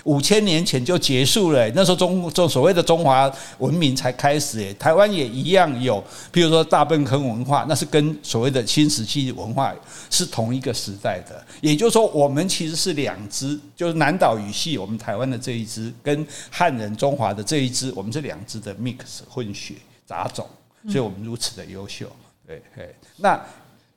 [0.03, 4.59] 五千年前就结束了，那时候中中所谓的中华文明才开始。
[4.59, 9.73] 诶，台湾也一样有，比如说大坌坑文化，那是跟所谓的新石器文化
[10.09, 11.45] 是同一个时代的。
[11.61, 20.47] 也就是说，我们其实是两支，就是南岛语系，我们台湾的这一支，跟汉人中华的这一支，我们是两支的 mix 混血杂种，
[20.87, 22.07] 所以我们如此的优秀。
[22.47, 23.39] 对，对，那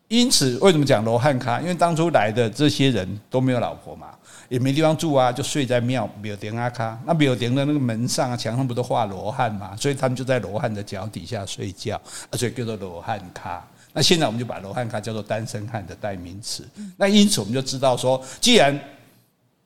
[0.09, 1.61] 因此为什么讲罗汉咖？
[1.61, 4.09] 因为当初来的这些人都没有老婆嘛。
[4.53, 7.01] 也没地方住啊，就睡在庙庙顶阿卡。
[7.07, 9.75] 那庙顶的那个门上啊，墙上不都画罗汉嘛？
[9.77, 11.97] 所以他们就在罗汉的脚底下睡觉，
[12.29, 13.67] 啊所以叫做罗汉脚。
[13.95, 16.69] 那现在我们就把罗汉脚叫做单身汉的代名词。
[16.99, 18.79] 那因此我们就知道说，既然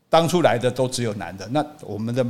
[0.08, 2.24] 当初来的都只有男的，那我们的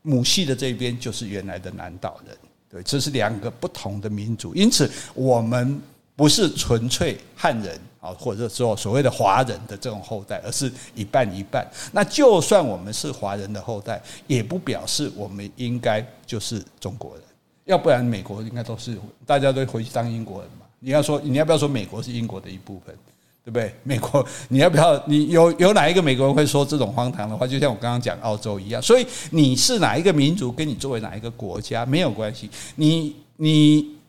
[0.00, 2.34] 母系的这边就是原来的南岛人。
[2.70, 4.54] 对，这是两个不同的民族。
[4.54, 5.78] 因此我们
[6.16, 7.78] 不是纯粹汉人。
[8.02, 11.64] 啊，或者说所谓的华人的这种后代，而是一半一半。
[11.92, 17.22] 那就算我们是华人的后代，也不表示我们应该就是中国人。
[17.64, 20.66] 要不然美国应该都是大家都回去当英国人嘛？
[20.80, 22.92] 你要说你要不要说美国是英国的一部分，
[23.44, 23.72] 对不对？
[23.84, 25.00] 美国你要不要？
[25.06, 27.46] 你有有哪一个美国人会说这种荒唐的话？
[27.46, 28.82] 就像我刚刚讲澳洲一样。
[28.82, 32.50] 所以你是哪一个民族，跟你作为哪一个国家没有关系。
[32.74, 34.01] 你你。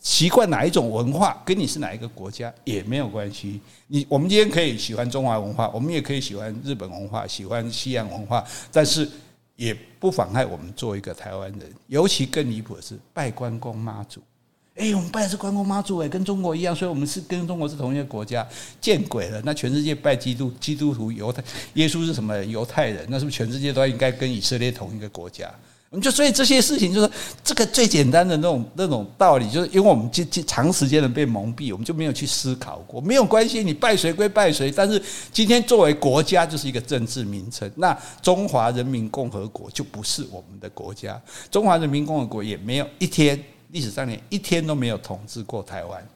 [0.00, 3.60] 习惯哪一种文化，跟你是哪一个国家也没有关系。
[3.86, 9.08] 你我们今天可以喜欢中华文化，我们也可以喜欢日本文化，喜欢西洋文化，但是
[9.56, 11.70] 也不妨碍我们做一个台湾人。
[11.86, 14.22] 尤其更离谱的是拜关公妈祖，
[14.76, 18.46] 哎，我们拜的是关公妈祖，哎，跟中国一样，所以我们是跟中国是同一个国家。
[18.80, 19.42] 见鬼了！
[19.44, 22.42] 那全世界拜基督，基督徒、犹太，耶稣是什么？
[22.46, 25.52] 犹太人，那是不是全世界都应该跟以色列同一个国家？
[25.90, 27.10] 我们就所以这些事情，就是
[27.42, 33.00] 这个最简单的那种那种道理，就是因为我们这这长时间的被蒙蔽，我们就没有去思考过。
[33.00, 46.08] 没有关系，你拜谁归拜谁，但是今天作为国家就是一个政治名称，那中华人民共和国就不是我们的国家，中华人民共和国也没有一天历史上面一天都没有统治过台湾。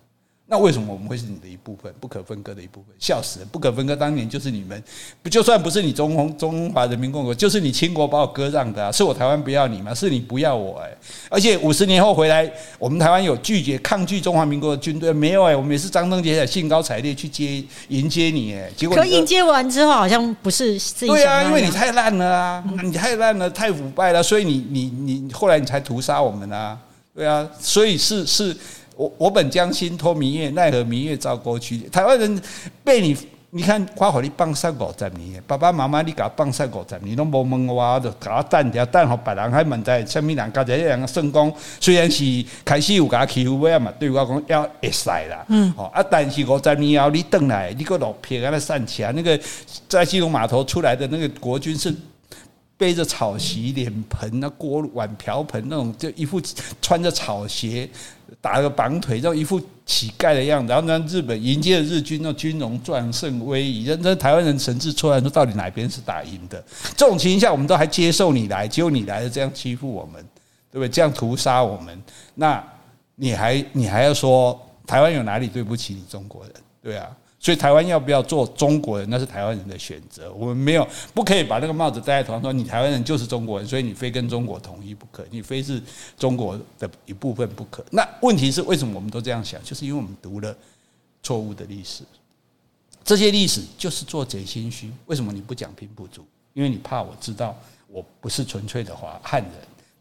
[0.46, 2.94] 那为什么我们会是你的一部分，不可分割的一部分？
[2.98, 3.48] 笑死人！
[3.48, 4.80] 不可分割，当年就是你们，
[5.22, 8.92] 不就算不是你中中中华人民共和国，就是你清国把我割让的啊！
[8.92, 9.94] 是我台湾不要你吗？
[9.94, 10.90] 是你不要我哎！
[11.30, 15.57] 而且五十年后回来，我们台湾有拒绝抗拒中华民国的军队没有哎？
[15.57, 18.70] 我们也是张灯结彩、兴高采烈去接迎接你哎！
[18.76, 22.64] 结果可迎接完之后，好像不是自己对啊，因为你太烂了啊！
[22.83, 26.78] 你太烂了，太腐败了，所以你你你后来你才屠杀我们啊！
[27.14, 28.54] 对啊，所以是是。
[28.96, 31.78] 我我本将心托明月，奈何明月照沟渠。
[31.90, 32.40] 台湾人
[32.83, 33.16] 被你，
[33.50, 42.24] 你看花火你放三五十年，爸爸妈妈你给他放三五十年，拢无问我，就给他等掉，等好别人还问在什么人家在两个圣公，虽然是
[42.64, 45.44] 开始有给他欺负，我嘛对我讲要会使啦。
[45.48, 49.38] 嗯，好啊，但是五十年后你回来，你个落撇安尼散起来，那个
[49.88, 51.94] 在西隆码头出来的那个国军是。
[52.76, 56.40] 背着草席、脸盆、那锅碗瓢盆那种，就一副
[56.82, 57.88] 穿着草鞋、
[58.40, 60.72] 打个绑腿，这样一副乞丐的样子。
[60.72, 66.62] 然后呢，日本迎接的日军，那军容壮盛威仪，那那台湾人神志出来说，到底哪边是打赢的？
[66.96, 70.20] 这种情况下，我们都还接受你来，结果你来了这样欺负我们，
[70.70, 70.88] 对不对？
[70.88, 72.02] 这样屠杀我们，
[72.34, 72.62] 那
[73.14, 76.52] 你还你还要说台湾有哪里对不起你中国人？
[76.82, 77.08] 对啊，
[77.44, 80.33] 所以台湾要不要做中国人，那是台湾人的选择。
[80.33, 85.78] 我们没有不可以把那个帽子戴在头上，说你台湾人就是中国人，所以你非跟中国统一不可，你非是
[86.16, 87.85] 中国的一部分不可。
[87.90, 89.62] 那问题是为什么我们都这样想？
[89.62, 90.57] 就是因为我们读了
[91.22, 92.02] 错误的历史，
[93.04, 94.90] 这些历史就是做贼心虚。
[95.04, 96.24] 为什么你不讲平埔族？
[96.54, 97.54] 因为你怕我知道
[97.88, 99.52] 我不是纯粹的华汉人。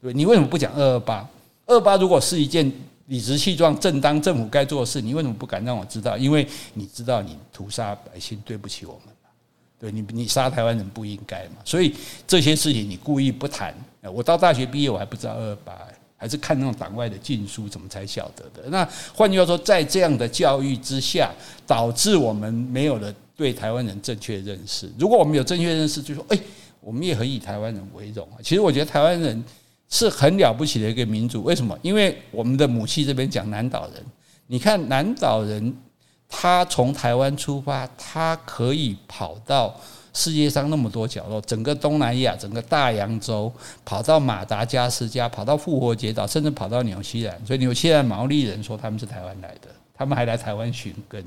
[0.02, 1.28] 对，你为什么不讲二二八？
[1.66, 2.72] 二八如果是一件
[3.14, 6.18] 理直气壮、正当政府该做的事，你为什么不敢让我知道？
[6.18, 9.14] 因为你知道你屠杀百姓，对不起我们。
[9.80, 11.58] 对你，你杀台湾人不应该嘛。
[11.64, 11.94] 所以
[12.26, 13.72] 这些事情你故意不谈。
[14.02, 15.78] 我到大学毕业我还不知道二八，
[16.18, 18.68] 还是看那种党外的禁书，怎么才晓得的？
[18.72, 21.32] 那换句话说，在这样的教育之下，
[21.68, 24.92] 导致我们没有了对台湾人正确认识。
[24.98, 26.40] 如果我们有正确认识，就说哎，
[26.80, 28.42] 我们也很以台湾人为荣啊。
[28.42, 29.44] 其实我觉得台湾人。
[29.94, 31.78] 是很了不起的一个民族，为什么？
[31.84, 34.04] 因为我们的母系这边讲南岛人，
[34.48, 35.72] 你看南岛人，
[36.28, 39.80] 他从台湾出发，他可以跑到
[40.12, 43.54] 世界上那么多角落，整个东南亚，整个大洋洲，
[43.86, 47.46] 跑到马达加斯加，跑到复活节岛，甚至跑到纽西兰。
[47.46, 51.24] 所以纽西兰毛利人说他们是台湾来的，他们还来台湾寻根。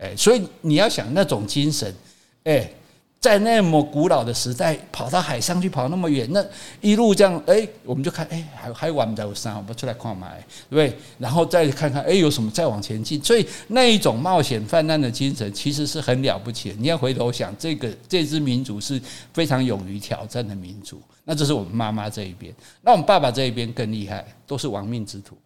[0.00, 1.94] 诶，所以你要想那种精神，
[2.42, 2.74] 诶。
[3.20, 6.44] 在那么古老的时代，跑到海上去，跑那么远，那
[6.80, 10.28] 一路这样，哎，我们就看，哎，还还玩不在山，我们出来看嘛，
[10.70, 10.96] 对不对？
[11.18, 13.20] 然后再看看，哎，有什么再往前进。
[13.22, 16.74] 所以那一种冒险犯难的精神，其实是很了不起。
[16.78, 19.00] 你要回头想，这个这支民族是
[19.32, 21.02] 非常勇于挑战的民族。
[21.24, 25.36] 那这是我们妈妈这一边，那我们爸爸这一边更厉害，都是亡命之徒。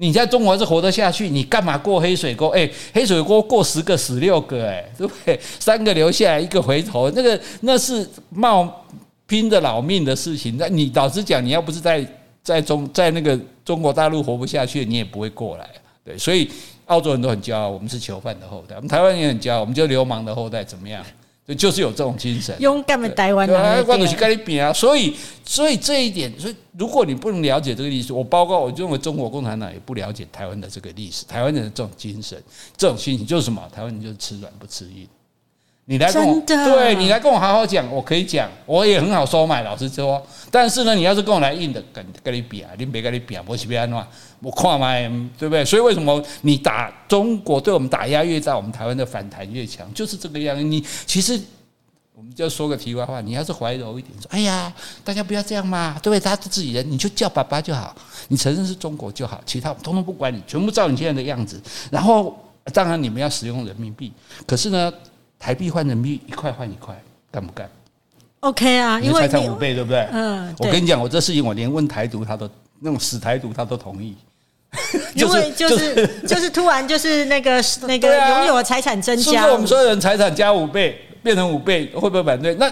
[0.00, 2.50] 你在中国是活得下去，你干嘛过黑水沟？
[2.50, 5.38] 诶，黑水沟过十个死六个，诶，对不对？
[5.58, 8.84] 三个留下来，一个回头，那个那是冒
[9.26, 10.56] 拼着老命的事情。
[10.56, 12.06] 那你老实讲，你要不是在
[12.44, 15.68] 在中在那个中国大陆活不下去，你也不会过来。
[16.04, 16.48] 对，所以
[16.86, 21.04] 澳洲人都很骄傲，我们是囚犯的后代；我们台湾也很骄傲，我们就流氓的后代，怎么样？
[21.54, 24.72] 就是有这种精神，勇敢的台湾人，我就是跟你比啊。
[24.72, 32.42] 所以，所以这一点，所以如果你不能了解这个历史，我包括我认为中国共产党也不了解台湾的这个历史，台湾人的这种精神、
[32.76, 33.62] 这种心情就是什么？
[33.74, 35.08] 台湾人就是吃软不吃硬。
[35.90, 40.22] 你来跟我，对你来跟我好好讲，我可以讲，我也很好收买，老实说。
[40.50, 44.06] 但是呢，你要是跟我来硬的，跟跟你比啊，你别跟你比啊，我是别安话，
[44.42, 44.92] 我看嘛，
[45.38, 45.64] 对不对？
[45.64, 50.62] 所以为什么你打中国对我们打压越大，我们台湾的反弹越强，就是这个样子。
[50.62, 51.40] 你其实
[52.14, 54.70] 我们就说个题外话，你要是怀柔一点，说哎呀，
[55.02, 56.20] 大家不要这样嘛，对不对？
[56.20, 57.96] 他是自己人，你就叫爸爸就好，
[58.28, 61.58] 你承认是中国就好，其他统统不管你，全部照你现在的样子。
[61.90, 62.38] 然后
[62.74, 64.12] 当然你们要使用人民币，
[64.46, 64.92] 可是呢？
[65.38, 67.70] 台币换人民币一块换一块，干不干
[68.40, 70.08] ？OK 啊，因为财产五倍，对不对？
[70.12, 72.48] 嗯，我跟你讲，我这事情我连问台独，他都
[72.80, 74.16] 那种死台独，他都同意。
[75.14, 82.54] 因为就是就是 突然就是那个那个拥有的财产增加，是我们所有人财产加五倍变成五倍，会不会反对？
[82.56, 82.70] 那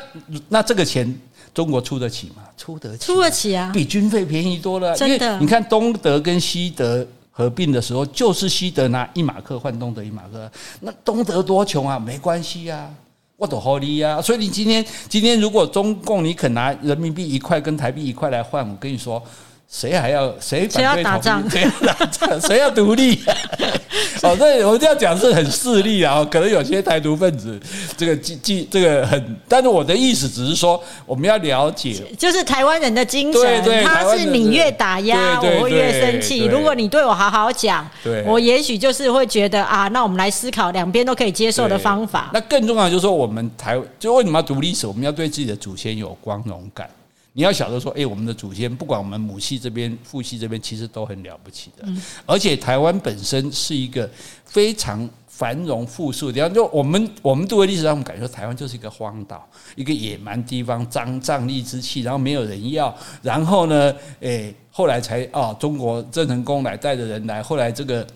[0.48, 1.12] 那这个钱
[1.54, 2.42] 中国出得起吗？
[2.56, 4.94] 出得起，出得起啊，比军费便宜多了。
[4.94, 7.06] 真的，你看东德跟西德。
[7.36, 12.88] 合并的时候，就是西德拿一马克换东德一马克，那东德多穷啊，没关系呀，
[13.36, 14.22] 我都好利呀。
[14.22, 19.22] 所以你今天今天如果中共你肯拿人民币一块跟台币一块来换，我跟你说。
[19.68, 21.50] 谁还要谁反对打仗？
[21.50, 22.40] 谁要打仗？
[22.40, 23.20] 谁要独立？
[24.22, 26.24] 哦，对，我这样讲是很势利啊。
[26.30, 27.58] 可能有些台独分子，
[27.96, 33.42] 这个记记这个很，但是我的意思只是说，我们要了解，就是台湾人的精神。
[33.42, 36.46] 对对，他是你越打压，我会越生气。
[36.46, 37.86] 如果你对我好好讲，
[38.24, 42.30] 我也许就是会觉得啊，那我们来思考两边都可以接受的方法。
[42.32, 44.86] 那更重要就是说，我们台就为什么要读历史？
[44.86, 46.88] 我们要对自己的祖先有光荣感。
[47.36, 51.86] 你要晓得说，诶，我们的祖先，不管我们母系这边、父系这边，其实都很了不起的。
[52.24, 54.08] 而且台湾本身是一个
[54.46, 56.54] 非常繁荣富庶的地方。
[56.54, 62.96] 就我们我们作为历史，上我们感觉台湾就是一个荒岛，一个野蛮地方，瘴瘴癘之气，然后没有人要。
[63.20, 68.06] 然后呢，诶，后来才啊，中国郑成功来带着人来，后来这个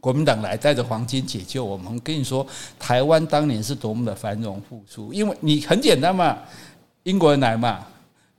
[0.00, 1.92] 国民党来带着黄金解救我们。
[1.94, 2.46] 我跟你说，
[2.78, 6.38] 台湾当年是多么的繁荣富庶，因为你很简单嘛，
[7.02, 7.86] 英国人来嘛。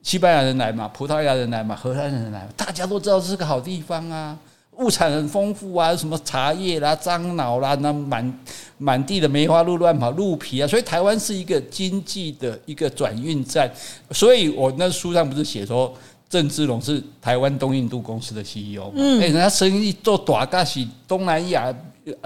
[0.07, 4.37] 西班牙人来嘛，葡萄牙人来嘛，荷兰人来嘛，大家都知道这是个好地方啊，
[4.77, 8.39] 物产很丰富啊，什么茶叶啦、樟脑啦，那满
[8.77, 13.69] 满地的梅花鹿乱跑，鹿皮啊，所以台湾是一个经济的一个转运站。
[14.11, 15.93] 所以我那书上不是写说
[16.29, 21.75] 郑芝龙是台湾东印度公司的 CEO，嗯，哎，人家生意做大嘎西，东南亚、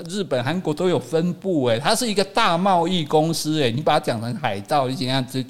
[0.07, 5.43] 日本、韩国都有分部，哎，它是一个大贸易公司，哎，你把它讲成海盗，你怎样子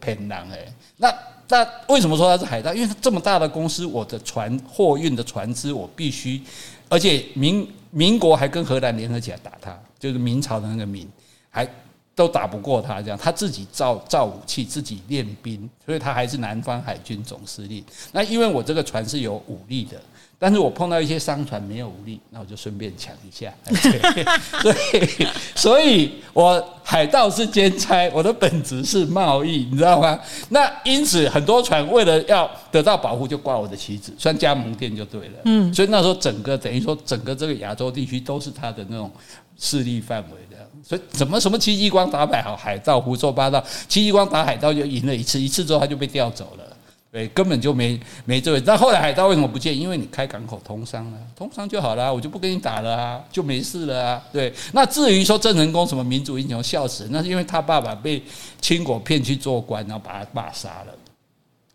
[0.00, 1.14] 骗人，哎，那。
[1.50, 2.72] 那为什么说它是海盗？
[2.72, 6.40] 因为这么大的公司，我的船货运的船只，我必须，
[6.88, 11.08] 而且民民国还跟荷兰联合起来打它，就是明朝的那个民，
[11.50, 11.68] 还
[12.14, 17.84] 都打不过他，这样他自己造造武器，自己练兵，所以他还是南方海军总司令。
[18.12, 20.00] 那因为我这个船是有武力的。
[20.42, 23.52] 但是我碰到一些商船没有武力，那我就顺便抢一下。
[24.62, 30.18] 所以，所以我海盗是兼差，我的本职是贸易，你知道吗？
[30.48, 35.34] 那因此很多船为了要得到保护，就挂我的旗子，算加盟店就对了。
[35.44, 39.10] 嗯，所以那时候整个等于说整个这个亚洲地区都是他的那种
[39.58, 40.56] 势力范围的。
[40.82, 46.64] 所以怎么什么戚继光打海好海盗胡说八道，戚继光打海盗就赢了一次，一次之后他就被调走了。
[47.12, 48.60] 对，根本就没没这位。
[48.60, 49.76] 但后来海盗为什么不见？
[49.76, 54.22] 因为你开港口通商了，通商就好了，我就不跟你打了啊，就没事了啊。
[54.32, 58.22] 对，那至于说郑成功什么民族英雄笑死，那是因为他爸爸被
[58.60, 60.94] 清国骗去做官，然后把他爸杀了，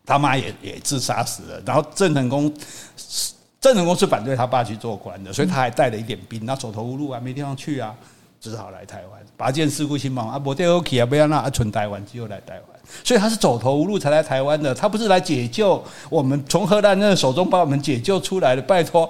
[0.06, 1.62] 他妈也也自杀死了。
[1.66, 2.50] 然后郑成功，
[3.60, 7.94] 郑成功是反对他爸去做官的，所以他还带了一点兵，那走投无路啊，没地方去啊，
[8.40, 12.75] 只好来台湾，拔剑四顾心茫啊，不得 OK 啊，不要那啊，存台湾，只有来台湾。
[13.04, 18.62] 所以他是走投无路才来台湾的，他不是来解救我们，从荷兰人手中把我们解救出来的。
[18.62, 19.08] 拜托，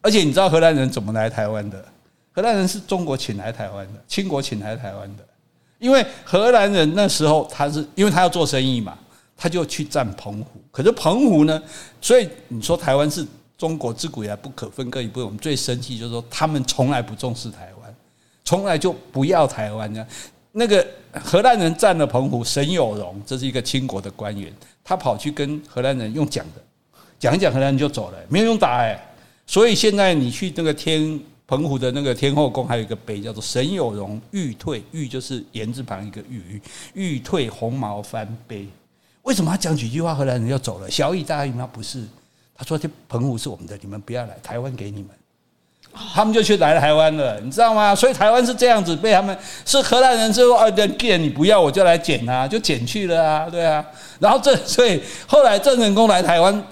[0.00, 1.84] 而且你知道荷兰人怎么来台湾的？
[2.32, 5.24] 荷兰人是中国请来台湾的，清国请来台湾的。
[5.78, 8.96] 因为荷兰人那时候他是因为他要做生意嘛，
[9.36, 10.60] 他就去占澎湖。
[10.70, 11.62] 可是澎湖呢，
[12.00, 13.26] 所以你说台湾是
[13.58, 15.24] 中国自古以来不可分割一部分。
[15.24, 17.94] 我们最生气就是说他们从来不重视台湾，
[18.44, 20.06] 从来就不要台湾呢。
[20.58, 24.50] 那个荷兰人占了澎湖，沈有容这是一个清国的官员，
[24.82, 26.62] 他跑去跟荷兰人用讲的，
[27.18, 28.98] 讲一讲，荷兰人就走了，没有用打哎。
[29.46, 36.58] 所以现在你去那个天澎湖的那个天后宫，还有一个碑叫做沈有容欲退，欲就是言字旁一个欲，
[36.94, 38.66] 欲退红毛翻碑。
[39.24, 40.90] 为什么他讲几句话，荷兰人就走了？
[40.90, 41.68] 小以大义吗？
[41.70, 42.02] 不是，
[42.54, 45.10] 他说这澎湖是我们的，你们不要来，台湾给你们。
[46.14, 47.94] 他们就去来台湾了，你知道吗？
[47.94, 53.84] 所以台湾是这样子被他们是荷兰人之后啊，既然你不要，我就来捡啊，就捡去了啊，对啊。
[54.18, 56.62] 然后这 所以后来郑成功来台湾，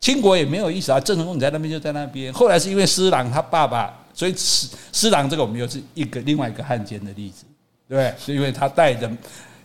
[0.00, 1.00] 清国也没有意思啊。
[1.00, 2.32] 郑成功你在那边就在那边。
[2.32, 7.44] 后来是因为施琅他爸爸，所以施施琅这个我们又是一个另外一个汉奸的例子，
[7.88, 8.12] 对？
[8.18, 9.10] 是因为他带着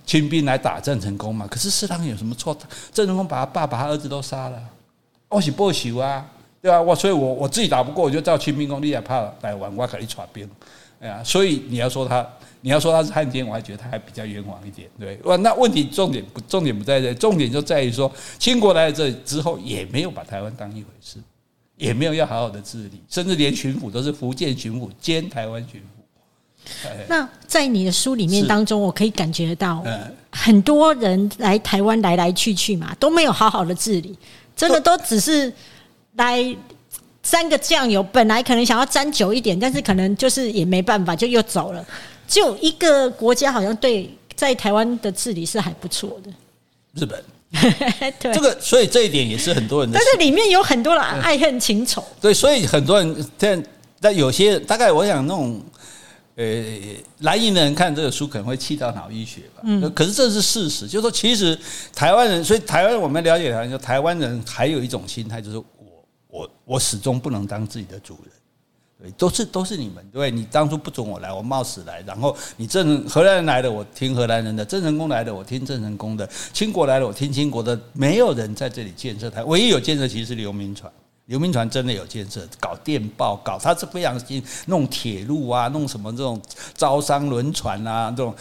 [0.05, 1.47] 清兵来打郑成功嘛。
[1.49, 2.57] 可是施琅有什么错？
[2.91, 4.59] 郑成功把他爸爸、他儿子都杀了，
[5.29, 6.25] 我是报仇啊。
[6.63, 10.49] 对啊，我所以我，我我自己打不过，我就叫清兵攻，你也怕来玩，我可以耍兵，
[11.01, 12.25] 哎呀，所以你要说他，
[12.61, 21.17] 你要说他是汉奸，我还觉得他还比较冤枉一点，对，哇，那问题重点不重点不在这，重点就在于说，清国来了这之后，也没有把台湾当一回事，
[21.75, 26.87] 也没有要好好的治理，甚至连巡抚都是福建巡抚兼台湾巡抚。
[27.09, 29.83] 那在你的书里面当中，我可以感觉到，
[30.31, 34.17] 很多人来台湾来来去去嘛，都没有好好的治理，
[34.55, 35.53] 真的都只是。
[36.15, 36.55] 来
[37.21, 41.85] 沾个酱油，本来可能想要沾久一点，但是可能就是也没办法，就又走了。
[42.27, 46.31] 就一个国家好像对在台湾的治理是还不错的，
[46.93, 47.23] 日本。
[48.19, 52.03] 对，这个所以这一点也是很多人的，但是里面有很多人爱恨情仇。
[52.19, 53.63] 对，所以很多人在
[54.01, 55.61] 在有些大概我想那种
[56.35, 56.45] 呃
[57.19, 59.61] 蓝营的人看这个书可能会气到脑溢血吧。
[59.63, 61.57] 嗯，可是这是事实，就是说其实
[61.93, 65.61] 台湾人，所以台湾我们了解台湾，就台湾人还有一种心态就是。
[66.65, 68.31] 我始终不能当自己的主人，
[69.01, 77.79] 对，都是都是你们，对，你当初不准我来，我冒死来，然后你郑荷兰人来的，我听荷兰人的；郑成功来的，我听郑成功的；清国来的，我听清国的。
[77.91, 80.91] 没有人在这里建设台，唯一有建设其实是刘铭传。
[81.27, 86.41] 刘铭传真的有建设，搞电报，搞他是非常新，弄铁路啊，弄什么这种
[86.73, 88.35] 招商轮船啊，这种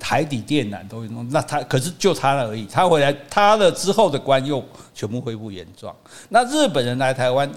[0.00, 1.28] 海底电缆都会弄。
[1.28, 5.94] 那他可是就他了而已，他回来他了之后的官又全部恢复原状。
[6.30, 7.50] 那日本人来台湾，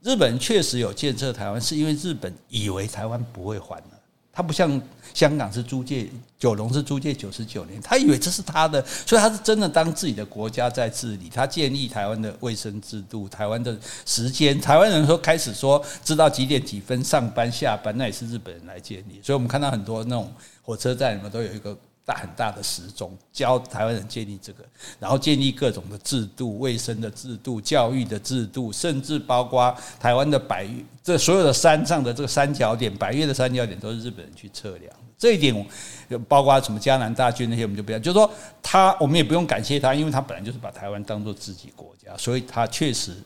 [0.00, 3.95] 日本确实有建设台湾，是因为日本以为台湾不会还了，
[4.36, 4.78] 他不像。
[5.14, 6.06] 香港是租借，
[6.38, 11.30] 九龙是租借九十九年，他以为这是他的，所以他是真的当自己的国家在治理。
[11.30, 19.18] 他建立台湾的卫生制度，台湾的时间，台湾人说开始说知道几点几分上班下班，那也是日本人来建立。
[19.22, 21.74] 所以我们看到很多那种火车站里面都有一个
[22.06, 24.64] 大很大的时钟，教台湾人建立这个，
[25.00, 30.64] 然后建立各种的制度，卫生的制度、教育的制度，甚至包括台湾的百，
[31.02, 34.92] 这所有的山上的这个三角点，百越的三角点都是日本人去测量。
[35.18, 35.66] 这一点，
[36.28, 37.98] 包括什么江南大军那些，我们就不要。
[37.98, 38.30] 就是说，
[38.62, 43.16] 他我们也不用感谢他，因为他本来就是把台湾当做自己国家，所以他确实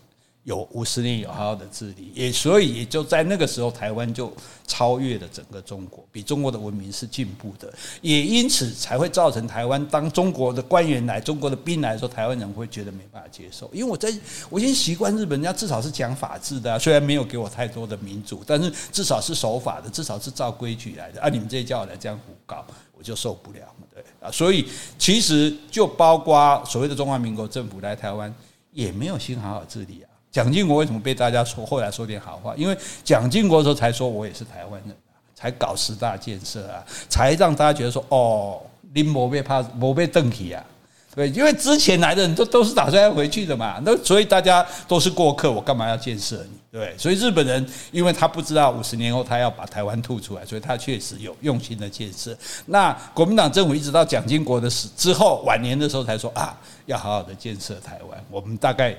[0.45, 4.33] 有五十年有好好的治理，也所以也就在那个时候，台湾就
[4.67, 14.11] 超越了整个中国，比中国的文明是进步的，也因此才会造成台湾当中国的官员来、中国的兵来说，台湾人会觉得没办法接受，因为我在
[14.49, 21.21] 我已经习惯日本人家至少是讲法治的，虽然没有给我太多的民主，但是至少是守法的，至少是照规矩来的。
[21.21, 22.65] 啊，你们这些叫我来这样胡搞，
[22.97, 23.59] 我就受不了，
[23.93, 24.03] 对。
[24.21, 24.67] 啊，所以
[24.99, 28.35] 其实就包括所谓的中华民国政府来台湾，
[28.73, 30.10] 也没有心好好治理啊。
[30.31, 32.55] 蒋经国为什么被大家说后来说点好话？
[32.57, 34.97] 因为蒋经国的时候才说我也是台湾人，
[35.35, 38.63] 才搞十大建设啊，才让大家觉得说哦，
[38.95, 40.65] 你没被怕，没被瞪起啊，
[41.15, 46.59] 对，因为之前来的人都都是打算要回去的嘛，那所以大家都是过客，我干嘛要建设你？
[46.71, 52.37] 对，所以日本人因为他不知道五十年后他要把台湾吐出来，所以他确实有用心的建设。
[52.67, 56.57] 那国民党政府一直到蒋经国的死之后晚年的时候才说啊，
[56.87, 58.25] 要好好的建设台湾。
[58.31, 58.97] 我们大概。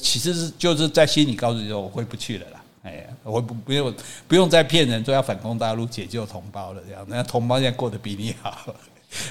[0.00, 3.92] 其实是就是在心里告诉你说，我回不去了啦，哎呀，我不不用
[4.28, 8.72] 不用再骗人，说要反攻大陆解救同胞了，这样，那同胞现在过得比你好，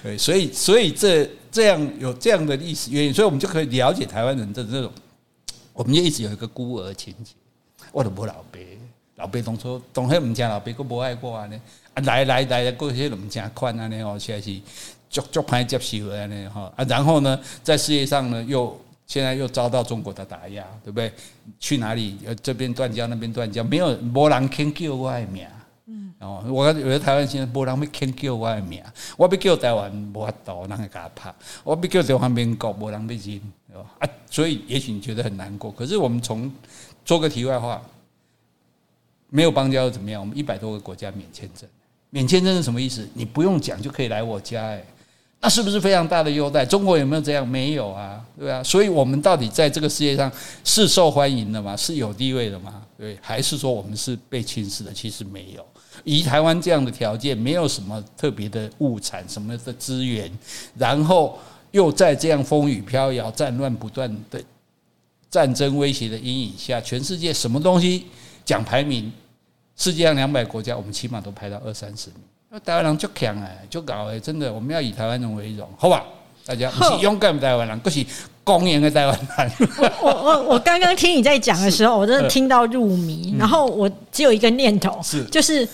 [0.03, 4.91] 对，所以所以这这样有这样的历史原因，所以我们就可以了解台湾人的这种，
[5.73, 7.33] 我们就一直有一个孤儿情结。
[7.91, 8.59] 我都无老爸，
[9.15, 11.55] 老爸当初当黑唔家老爸，佫无爱过安尼，
[11.93, 14.59] 啊来来来过些唔正款安尼哦，实在是
[15.09, 18.79] 足足歹接受安尼哈，啊然后呢，在事业上呢又。
[19.09, 21.11] 现在又遭到中国的打压，对不对？
[21.59, 22.15] 去哪里？
[22.27, 25.47] 呃，这边断交，那边断交，没有没人肯叫我的名。
[26.19, 28.83] 哦，我有些台湾现在没人会肯叫我的名。
[29.17, 31.33] 我要叫台湾，无法度，人会给他拍。
[31.63, 33.41] 我要叫台湾民国，没人要认。
[33.99, 35.71] 啊，所以也许你觉得很难过。
[35.71, 36.51] 可是我们从
[37.05, 37.81] 做个题外话，
[39.29, 40.19] 没有邦交又怎么样？
[40.19, 41.69] 我们一百多个国家免签证，
[42.09, 43.07] 免签证是什么意思？
[43.13, 44.83] 你不用讲就可以来我家，哎。
[45.41, 46.65] 那是不是非常大的优待？
[46.65, 47.47] 中国有没有这样？
[47.47, 48.61] 没有啊，对啊。
[48.61, 50.29] 所以我们到底在这个世界上
[50.65, 51.77] 是受欢迎的吗？
[51.77, 52.81] 是有地位的吗？
[52.97, 54.91] 对，还是说我们是被轻视的？
[54.91, 55.65] 其实没有。
[56.03, 60.29] 以台湾这样的条件，没有什么特别的物产，什么的资源，
[60.75, 61.39] 然后
[61.71, 64.41] 又在这样风雨飘摇、战乱不断的
[65.29, 68.05] 战争威胁的阴影下，全世界什么东西
[68.43, 69.09] 讲排名？
[69.77, 72.19] 世界上两百国家，我们起码都排到二三十名。
[72.65, 76.03] 台湾人就强哎，就搞哎，真的，我们要以台湾人为荣，好吧？
[76.45, 78.03] 大家不是勇敢的台湾人，不是
[78.43, 79.69] 公然的台湾人。
[80.01, 85.67] 我我我刚刚听你在讲的时候，我真的 听到入迷，然后我只有一个念头，是就是。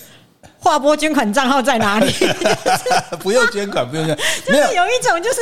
[0.60, 2.12] 划拨捐款账号在哪里？
[3.20, 4.16] 不用捐款，不用捐。
[4.46, 5.40] 就是有一种，就是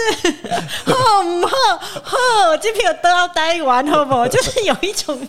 [0.86, 4.28] 呵呵呵，这边有都要待完，好不好？
[4.30, 5.20] 就是有一种，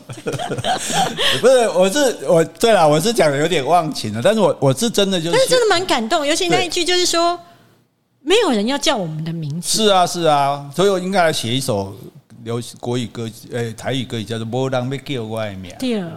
[1.40, 7.38] 不是，我是我，对了，我是讲的有点忘情了，但是我我是真的就是，但是真的蛮感动，尤其那一句就是说，
[8.20, 9.84] 没有人要叫我们的名字。
[9.84, 11.94] 是啊，是啊，所以我应该来写一首
[12.42, 15.70] 流国语歌，呃，台语歌叫做《无人要叫我的名》。
[15.78, 16.10] 对啊，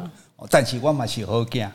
[0.49, 1.67] 但是我嘛是好囝。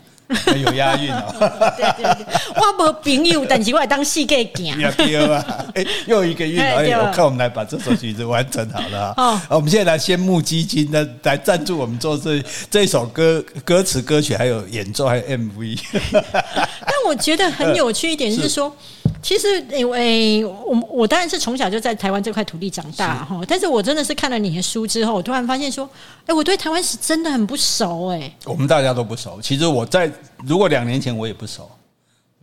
[0.57, 1.35] 有押韵哦，
[1.77, 2.27] 对对对，
[2.57, 4.77] 我无朋友，但是我当世界行。
[4.97, 9.37] 对啊， 哎，又一个韵，哎，我看我们来把这首曲子完成好了啊。
[9.49, 15.79] 好，我们现在来先募基金，呢来赞助我们做这这首歌歌词歌曲，还有演奏，还有 MV。
[16.13, 18.75] 但我觉得很有趣一点是说。
[19.23, 25.89] 其实，因为我我当然是从小就在台湾这块土地长大哈，但是我真的是看了你的书之后，我突然发现说，
[26.27, 28.37] 哎，我对台湾史真的很不熟哎。
[28.45, 30.11] 我们大家都不熟，其实我在
[30.45, 31.71] 如果两年前我也不熟，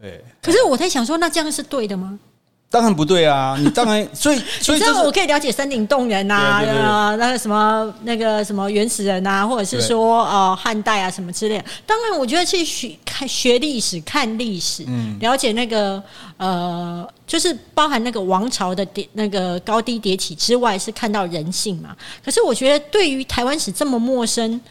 [0.02, 0.24] 对。
[0.42, 2.18] 可是我在想说，那这样是对的吗？
[2.72, 3.58] 当然不对啊！
[3.60, 11.66] 你当然， 所以所以这我可以了解山顶洞人啊，那个什么那个什么原始人啊，或者是说呃汉代啊什么之类的。
[11.88, 16.02] 当然，我觉得去学看学历史、看历史，嗯，了解那个
[16.38, 21.96] 呃，就是包含那个王朝的迭那个高低迭起之外，是看到人性嘛。
[22.24, 24.62] 可是我觉得对于台湾史这么陌生。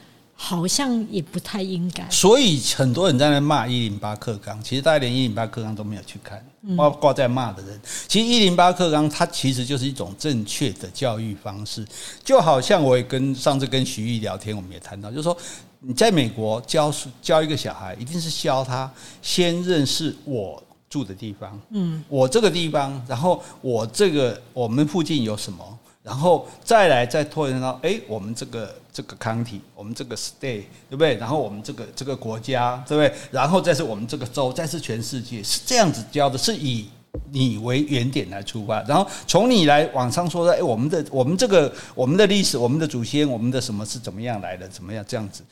[0.41, 6.43] 好像也不太应该，所以很多人在那骂一零八课纲，其实大家连一零八课纲都没有去看，
[6.77, 7.79] 包括在骂的人。
[8.07, 11.85] 其实一零八课纲它其实就是一种正确的教育方式，
[12.25, 15.37] 就好像我也跟上次跟徐毅聊天，我们也谈到，就是说
[15.81, 18.89] 你在美国教教一个小孩，一定是教他
[19.21, 25.79] 先认识我住的地方，嗯，我这个地方，然后我这个我们附近有什么。
[26.09, 31.15] 然后再来再拓展到，哎，我们这个这个 county，我们这个 state，对不对？
[31.17, 33.15] 然后我们这个这个国家，对不对？
[33.31, 36.89] 然后再是我们这个州，再是全世界，是这样子教的，是以
[37.31, 44.67] 你为原点来出发，然后从你来往上说的，哎，我们的我们这个我们的历史，我们的祖先，我们的什么是怎么样来的？
[44.69, 45.45] 怎么样这样子？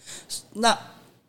[0.54, 0.74] 那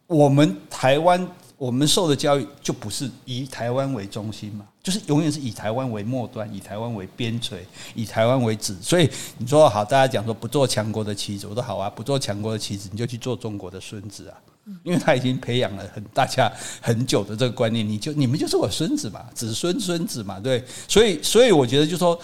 [0.08, 7.56] 我们台湾我们受的教育就不是以台湾为中心嘛，就是永远是以台湾为末端，以台湾为边陲，
[7.94, 8.74] 以台湾为旨。
[8.82, 14.38] 所以你说好，大家讲说不做强国的棋子，我说好啊，不做强国的棋子，你就去做中国的孙子啊，
[14.84, 20.64] 因为他已经培养了很大家很久的这个观念，你就你们就是我孙子嘛，子孙孙子嘛，对。
[20.88, 22.18] 所以所以我觉得就是说，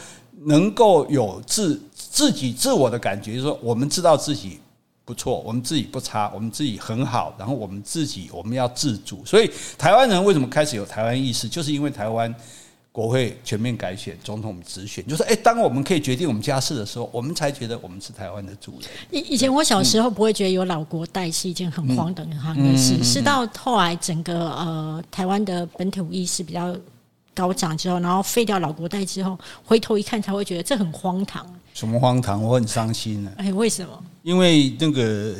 [0.45, 4.57] 能够有自自己自我的感觉，就是说我们知道自己。
[5.05, 9.23] 不错，我们自己不差，我们自己很好，然后我们自己我们要自主。
[9.25, 12.33] 所以台湾人为什么开始有台湾意识，就是因为台湾
[12.91, 18.89] 国会全面改选，总统直选，就是诶，当我们可以决定我们家事的时候，我们才觉得我们是台湾的主人。
[19.11, 26.73] 以以前我小时候不会觉得有老国代是一件很荒唐的事，是到后来整个呃台湾的本土意识比较
[27.33, 31.45] 高涨之后，然后废掉老国代之后，回头一看才会觉得这很荒唐。
[31.73, 32.41] 什么荒唐？
[32.41, 33.31] 我很伤心呢。
[33.37, 34.03] 哎，为什么？
[34.23, 35.35] 因为那个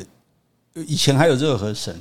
[0.86, 1.94] 以前还有热河省，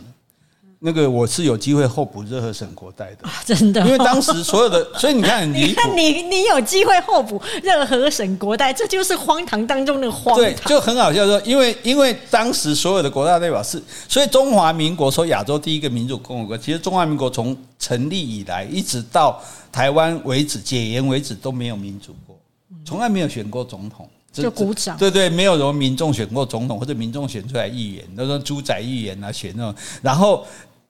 [0.80, 3.80] 那个我是有机会候补热河省国代的，真的。
[3.86, 10.44] 因为当时所有的， 所以你看，你看你你有机会候补热河省国代，这就是荒唐当中的荒唐。
[10.44, 22.38] 对，就很好笑说，因为因为当时所有的国大代表是，所以中华民国说亚洲第一个民主共和国，其实中华民国从成立以来，一直到台湾为止解严为止都没有民主过，
[22.84, 24.10] 从来没有选过总统。
[24.42, 29.76] 就鼓掌，对对，没有什么民众选过总统或者民众选出来议员，那种猪仔议员啊，选那种。
[30.02, 30.44] 然后，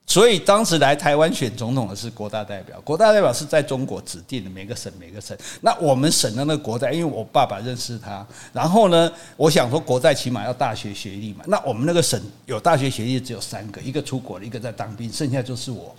[0.06, 5.36] 所以当时来台湾选总统的是国大代表，国大代表是在中国指定的，每个省每个省。
[5.60, 11.44] 那我们省的那个国代，因为我爸爸认识他，然后呢，我想说国代起码要大学学历嘛。
[11.46, 15.94] 那我们那个省有大学学历只有三个，一个出国了，一个在当兵，剩下就是我。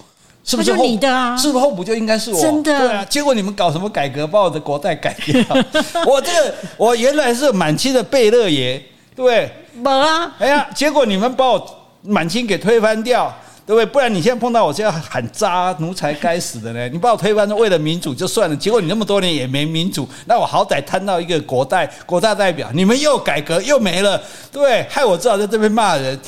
[0.45, 1.35] 是不是你的啊？
[1.35, 2.39] 是不是候补就应该是我？
[2.39, 3.03] 真的对啊。
[3.09, 5.43] 结果你们搞什么改革，把我的国代改掉？
[6.05, 8.77] 我这个我原来是满清的贝勒爷，
[9.15, 9.51] 对不对？
[9.73, 10.31] 没啊。
[10.37, 13.33] 哎呀，结果你们把我满清给推翻掉。
[13.65, 13.85] 对不对？
[13.85, 16.87] 不然你现在碰到我，就要喊渣奴才该死的呢！
[16.93, 24.17] 你把我推翻，为了民主就算了，结果你那么多年也没民主，那我好歹摊到一个国代国大代表，你们又改革又没了，
[24.51, 24.85] 对不对？
[24.89, 26.19] 害我只好在这边骂人，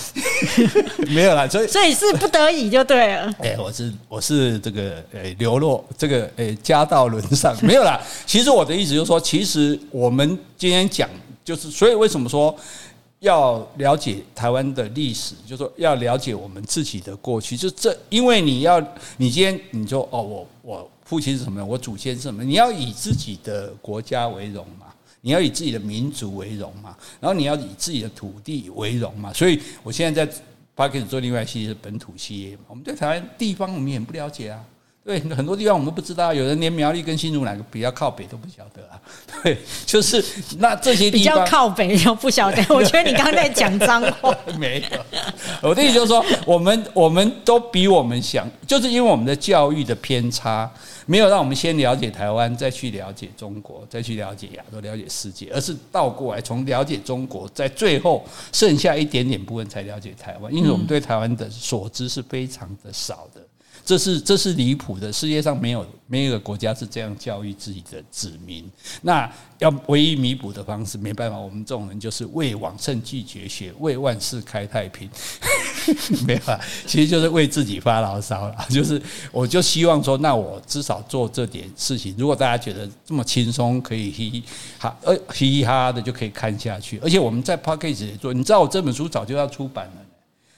[1.09, 3.31] 没有啦，所以所以是不得已就对了。
[3.39, 8.01] 哎，我是我是这个呃流落这个呃家道沦丧，没有啦。
[8.25, 11.07] 其实我的意思就是说，其实我们今天讲
[11.45, 12.55] 就是，所以为什么说？
[13.19, 17.57] 要了解台湾的历史，就是说要了解我们自己的过去。
[17.57, 18.79] 就这，因为你要，
[19.17, 21.65] 你今天你说哦，我我父亲是什么？
[21.65, 22.43] 我祖先是什么？
[22.43, 24.87] 你要以自己的国家为荣嘛，
[25.21, 29.33] 你要以自己的民族为荣嘛，然后你要以自己的土地为荣嘛。
[29.33, 30.33] 所以我现在在
[30.75, 32.63] Podcast 做另外一系列是本土系列嘛。
[32.67, 34.63] 我们对台湾地方我们也不了解啊。
[35.07, 38.99] 对，很多地方我们都不知道，有人连苗栗跟新竹哪个比较靠北都不晓得啊。
[39.41, 40.21] 对，就是
[40.59, 42.57] 那这些地方比较靠北又不晓得。
[42.75, 44.35] 我觉得你刚刚在讲脏话。
[44.59, 44.99] 没有，
[45.69, 50.69] 我的意思就是说，我们我们都比我们想，就是因为我们的教育的偏差，
[51.05, 63.39] 没有让我们先了解台湾，再去了解中国，再去了解亚洲，了解世界，而是倒过来，从了解中国，在最后剩下一点点部分才了解台湾，因为我们对台湾的所知是非常的少的。
[63.87, 68.69] 这是这是离谱的，世界上没有没有一个国家是这样教育自己的子民。
[69.01, 75.09] 那要唯一弥补的方式，没办法，我们这种人就是为往圣继绝学，为万世开太平，
[76.27, 78.55] 没办法，其实就是为自己发牢骚了。
[78.69, 82.13] 就是我就希望说，那我至少做这点事情。
[82.17, 84.43] 如果大家觉得这么轻松，可以嘻嘻
[84.77, 86.99] 哈呃嘻嘻哈哈的就可以看下去。
[87.01, 90.05] 而且我们在 Podcast 也做，你知道我这本书早就要出版了，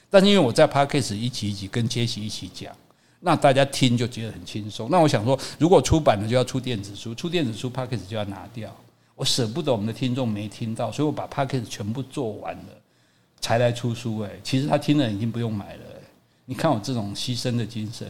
[0.09, 2.73] 但是因为我在 Podcast 一起一起跟杰西一起讲。
[3.19, 4.89] 那大家听就觉得很轻松。
[4.89, 8.73] 那我想说，如果出版了就要出电子书，出电子书 Podcast 就要拿掉。
[9.15, 12.63] 我舍不得我们的听众没听到，所以我把 Podcast 全部做完了，
[13.41, 14.19] 才来出书。
[14.19, 15.81] 哎，其实他听了已经不用买了。
[16.45, 18.09] 你看我这种牺牲的精神，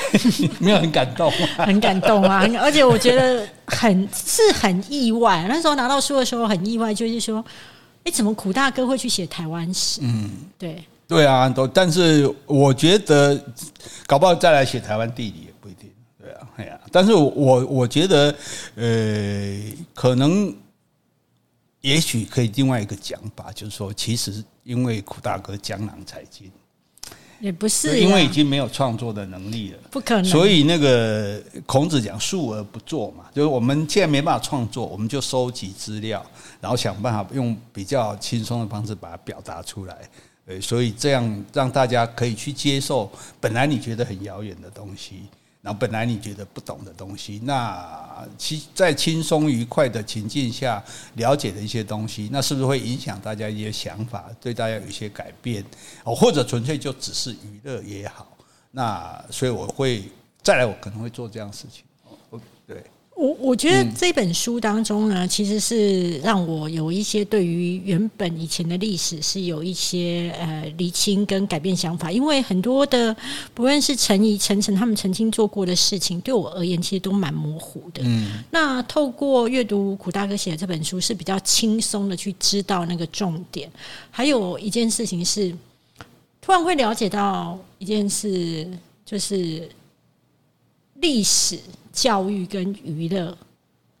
[0.60, 1.46] 没有很感动吗？
[1.64, 2.46] 很感动啊！
[2.60, 5.46] 而且我觉得很是很意外。
[5.48, 7.42] 那时候拿到书的时候很意外，就是说，
[8.04, 10.00] 哎，怎么苦大哥会去写台湾史？
[10.02, 10.84] 嗯，对。
[11.12, 13.38] 对啊，都，但是我觉得
[14.06, 18.34] 搞不好再来写台湾地理也不一定，对啊，哎呀，但是我我觉得，
[18.76, 20.54] 呃，可能
[21.82, 26.50] 也许可以另外一个讲法，就是说，其实因为苦大哥江郎才尽，
[27.40, 36.24] 也不是，因为已经没有创作的能力了，不可能，所以那个孔子讲述而不作嘛，就是我们现在没办法创作，我们就收集资料，
[36.58, 40.08] 然后想办法用比较轻松的方式把它表达出来。
[40.44, 45.28] 对，所以这样让大家可以去接受本来你觉得很遥远的东西，
[45.60, 50.82] 然后本来你觉得不懂的东西，那其在轻松愉快的情境下
[51.14, 55.64] 了解的一些东西，那是不是会影响大家一些想法，对大家有一些改变？
[56.02, 58.36] 哦，或者纯粹就只是娱乐也好，
[58.72, 60.02] 那所以我会
[60.42, 61.84] 再来，我可能会做这样的事情
[62.30, 62.40] 哦。
[62.66, 62.82] 对。
[63.14, 73.14] 我我觉得这本书当中呢，其实是让我有一些对于原本以前的历史是有一些呃厘清跟改变想法，因为很多的
[73.54, 78.02] 不论是陈怡、陈晨他们曾经做过的事情，对我而言其实都蛮模糊的。
[78.04, 83.70] 嗯，那透过阅读苦大哥写的这本书是比较轻松的去知道那个重点。
[84.10, 85.54] 还有一件事情是，
[86.40, 88.66] 突然会了解到一件事，
[89.04, 89.68] 就是
[90.94, 91.58] 历史。
[91.92, 93.36] 教育跟娱乐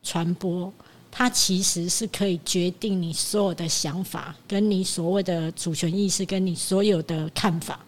[0.02, 0.72] 传播，
[1.10, 7.78] 它其实是可以决定你所有的想法，跟你所谓的主权意识，跟你所有的看法。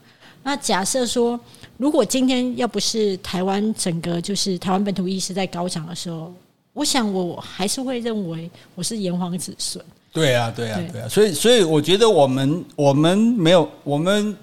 [0.42, 1.40] 那假设说，
[1.78, 6.32] 如果今天要不是台湾整个就是台湾本土意识在高涨的时候，
[6.74, 9.82] 我想我还是会认为我是炎黄子孙。
[10.12, 11.09] 对啊，对啊，对啊。
[11.09, 14.36] 所以，所以我觉得我们我们没有我们。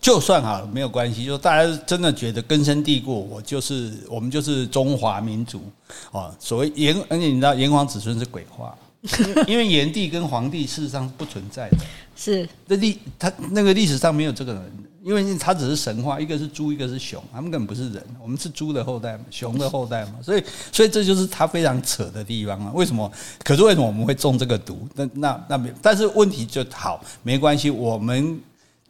[0.00, 1.26] 就算好了，没有关系。
[1.26, 5.62] 就大家真的觉得根深蒂固，我就是我们就是中华民族
[6.10, 6.34] 啊。
[6.38, 8.74] 所谓炎，而且你知道炎黄子孙是鬼话，
[9.46, 11.76] 因为炎帝跟黄帝事实上是不存在的。
[12.16, 14.72] 是，那历他那个历史上没有这个人，
[15.02, 18.02] 因为他只是神话，一个是猪，一个是熊，他们根本不是人。
[18.22, 20.42] 我们是猪的后代嘛，熊的后代嘛，所以
[20.72, 22.72] 所以这就是他非常扯的地方啊。
[22.74, 23.10] 为什么？
[23.44, 24.88] 可是为什么我们会中这个毒？
[24.94, 28.40] 那那那没，但是问题就好，没关系，我们。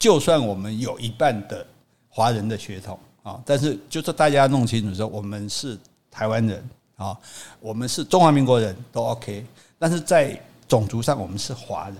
[0.01, 1.64] 就算我们有一半的
[2.09, 5.78] 华人的血统啊，但是就是大家弄清楚说，我们是
[6.11, 7.16] 台湾人啊，
[7.61, 9.44] 我们是中华民国人都 OK，
[9.78, 11.96] 但是在种族上我们是华人，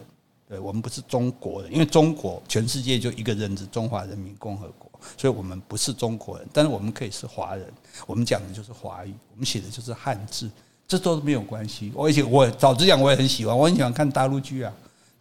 [0.49, 7.71] 对，我们不是中国人，因为中国全世界就一个认知，中华人民共和国，所以我们不是中国人，但是我们可以是华人，
[8.07, 10.51] 我们讲的就是华语，我们写的就是汉字，
[10.89, 11.93] 这都没有关系。
[11.95, 14.73] 我以前我早之前我也很喜欢，我很喜欢看大陆剧啊。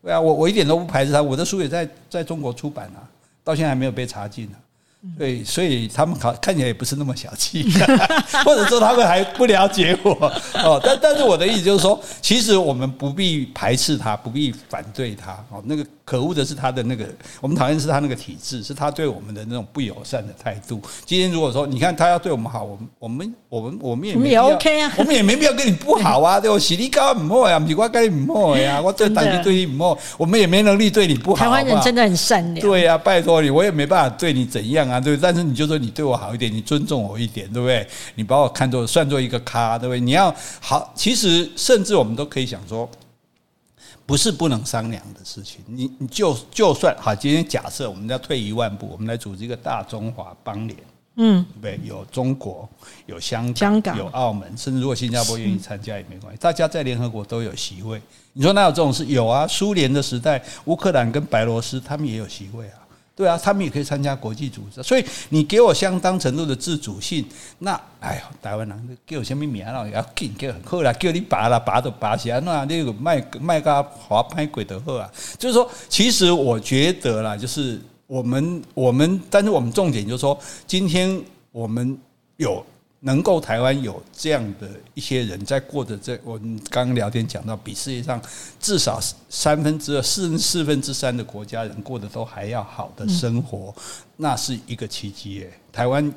[0.02, 3.04] 对啊，我我一点都不排斥他，我的书也在在中国出版啊，
[3.44, 4.58] 到现在还没有被查禁呢。
[5.18, 7.66] 对，所以他们看看起来也不是那么小气，
[8.44, 10.12] 或者说他们还不了解我
[10.56, 10.80] 哦。
[10.84, 15.64] 但但是我的意思就是说，其实我们不必排斥他，不必反对他哦。
[15.64, 17.06] 那个可恶的是他的那个，
[17.40, 20.82] 我们讨厌是他那个体制，是他对我们的那种不友善的态度。
[21.06, 26.42] 今天如果说你看他要对我们好，我们我们我们我们也 OK 啊，我们也没必要跟你不好啊。
[26.42, 31.46] 对，我洗力高唔好呀，不是我跟你唔好呀，我对当你对你唔好，我们也没能力对你不好。
[31.46, 32.60] 台湾人真的很善良。
[32.60, 34.89] 对呀，拜托你，我也没办法对你怎样。
[34.90, 37.88] 啊，对，但是你就说你对我好一点，你尊重我一点，对不对？
[38.16, 40.00] 你把我看作算作一个咖，对不对？
[40.00, 42.90] 你要好，其实甚至我们都可以想说，
[44.06, 45.62] 不是不能商量的事情。
[45.68, 50.78] 你你就就算好，今天假设我们要退一万步，我们来组织一个大中华邦联，
[51.18, 51.88] 嗯，对对？
[51.88, 52.68] 有中国，
[53.06, 58.02] 有香港，有澳门，甚至如果新加坡愿意参加也没关系，大家在联合国都有席位。
[58.34, 59.06] 你说哪有这种事？
[59.06, 62.79] 有啊，苏联的时代，乌克兰跟白罗斯他们也有席位啊。
[63.20, 67.26] 对啊，他们也可以参加国际组织，所以你给我相当程度的自主性，
[67.58, 69.86] 那哎呀，台湾人给我什么名了？
[69.90, 75.12] 要给给很好啦，叫你拔了，拔都拔起来，那那个卖卖个滑拍鬼的货啊！
[75.38, 82.00] 就是说，其实我觉得啦，就是我们我们，但是我们重点就是说，今天我们
[82.38, 82.66] 有。
[83.02, 88.22] 能够台湾有这样的一些人在过着这，我们刚刚聊天讲到，比世界上
[88.60, 93.74] 至少三分之二、四四分之三的国家人过得都还要好的生活，
[94.18, 95.54] 那是一个奇迹耶！
[95.72, 96.14] 台湾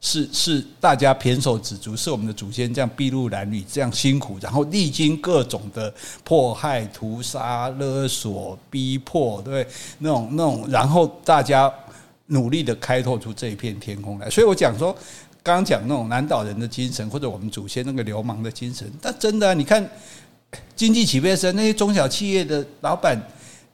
[0.00, 5.92] 是是大家胼手胝足，是我们的祖先这样筚路蓝缕这样辛苦，然后历经各种的
[6.24, 9.66] 迫害、屠杀、勒索、逼迫，对
[9.98, 11.70] 那种那种，然后大家
[12.28, 14.30] 努力的开拓出这一片天空来。
[14.30, 14.96] 所以我讲说。
[15.44, 19.86] 刚刚讲那种南岛人的精神，或者我们祖先那个流氓的精神，但真的，你看
[20.74, 23.14] 经济起飞时，那些中小企业的老板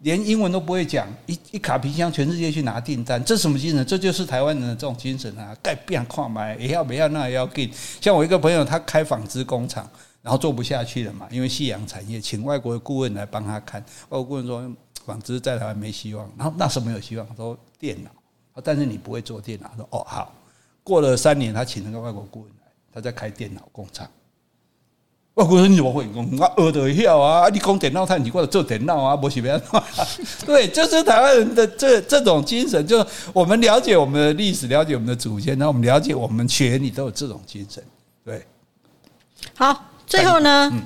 [0.01, 3.87] 连英文都不会讲，一一卡皮箱全世界去拿订单，这什么精神？
[3.87, 5.57] 这就是台湾人的这种精神啊！
[5.62, 7.71] 盖变矿买也要不要那也要给。
[8.01, 9.89] 像我一个朋友，他开纺织工厂，
[10.23, 13.81] 然后做不下去了嘛，因为夕阳产业，请外国的顾问来帮他看。
[14.09, 14.68] 外国顾问说
[15.07, 17.37] 纺织在台湾没希望，然后那时候没有希望？
[17.37, 18.11] 说电脑，
[18.64, 19.71] 但是你不会做电脑。
[19.77, 20.35] 说哦好。
[20.83, 24.09] 过了三年，他请了个外国顾问来，他在开电脑工厂。
[25.35, 26.53] 外国人怎么会讲？
[26.57, 27.49] 我学得晓啊！
[27.49, 29.16] 你讲电脑，他你过来做电脑啊？
[29.16, 29.61] 不是别样。
[30.45, 37.83] 对，就是台湾人的这这种精神，就是我们了解我们的历史，了解我们的祖先，然后我们了解我们学你都有这种精神。
[38.24, 38.45] 对，
[39.55, 40.70] 好，最后呢？
[40.72, 40.83] 嗯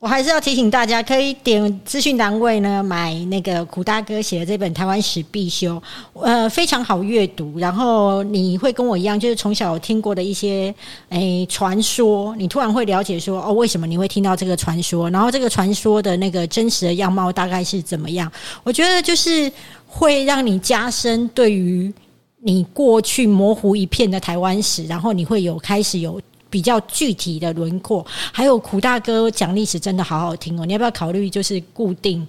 [0.00, 5.74] 我还是要提醒大家，可以点资讯栏位呢，买那个苦大哥写的这本《台湾史必修》，
[6.20, 7.58] 呃，非常好阅读。
[7.58, 10.72] 然后你会跟我一样，就是从小听过的一些
[11.08, 15.10] 诶传说，你突然会了解说，哦，为什么你会听到这个传说？
[15.10, 18.30] 然后这个传说的那个真实的样貌大概是怎么样？
[18.62, 19.50] 我觉得就是
[19.88, 21.92] 会让你加深对于
[22.40, 26.20] 你过去模糊一片的台湾史，然后你会有开始有
[26.50, 28.06] 比较具体的轮廓。
[28.32, 32.26] 还有苦大哥讲历史真的好好听哦，你要不要考虑就是固定？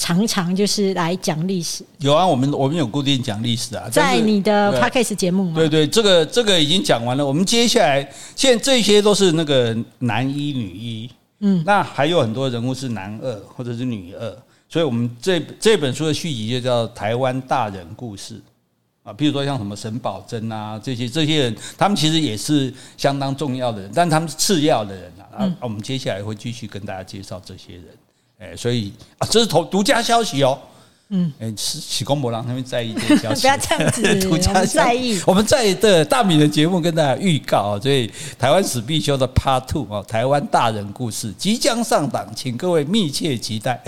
[0.00, 5.56] 常常就是来讲历史，有啊，我们我们有固定讲历史啊，在你的 Podcast 节目吗？
[5.56, 7.26] 对对，这个这个已经讲完了。
[7.26, 14.36] 我们接下来，现在这些都是那个男一女一，嗯，那还有很多人物是男二或者是女二，
[14.68, 18.34] 所以我们这这本书的续集就叫《台湾大人故事》
[19.08, 25.24] 啊，比如说像什么沈葆桢啊这些这些人，他们其实也是相当重要的人，但他们是次要的人啊。
[25.38, 27.84] 啊，我们接下来会继续跟大家介绍这些人。
[28.38, 30.60] 哎，所以啊，这是头独家消息哦。
[31.10, 35.18] 嗯，哎，是喜公博郎他们在意这 个消息，不要这样子， 独家在意。
[35.26, 43.82] 我们在的大米的节目跟大家预告啊，所以台湾史必修的 Part Two 啊，台湾大人故事即将上档，请各位密切期待。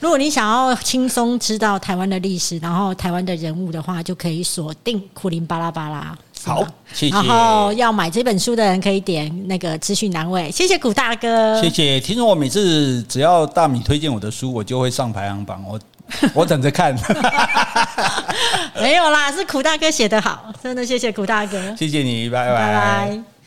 [0.00, 6.16] 如果你想要轻松知道台湾的历史，然后台湾的人物的话，就可以锁定苦林巴拉巴拉。
[6.44, 7.14] 好，谢谢。
[7.14, 10.50] 然后要买这本书的人可以点那个资讯栏位。
[10.50, 12.00] 谢谢古大哥，谢谢。
[12.00, 15.64] 听说我每次只要大米推荐我的书，我就会上排行榜。
[15.68, 15.78] 我
[16.34, 16.94] 我等着看。
[18.80, 22.54] 没有啦，是苦大哥写的好，真的谢谢苦大哥，谢谢你，拜拜。
[22.54, 23.32] 拜拜。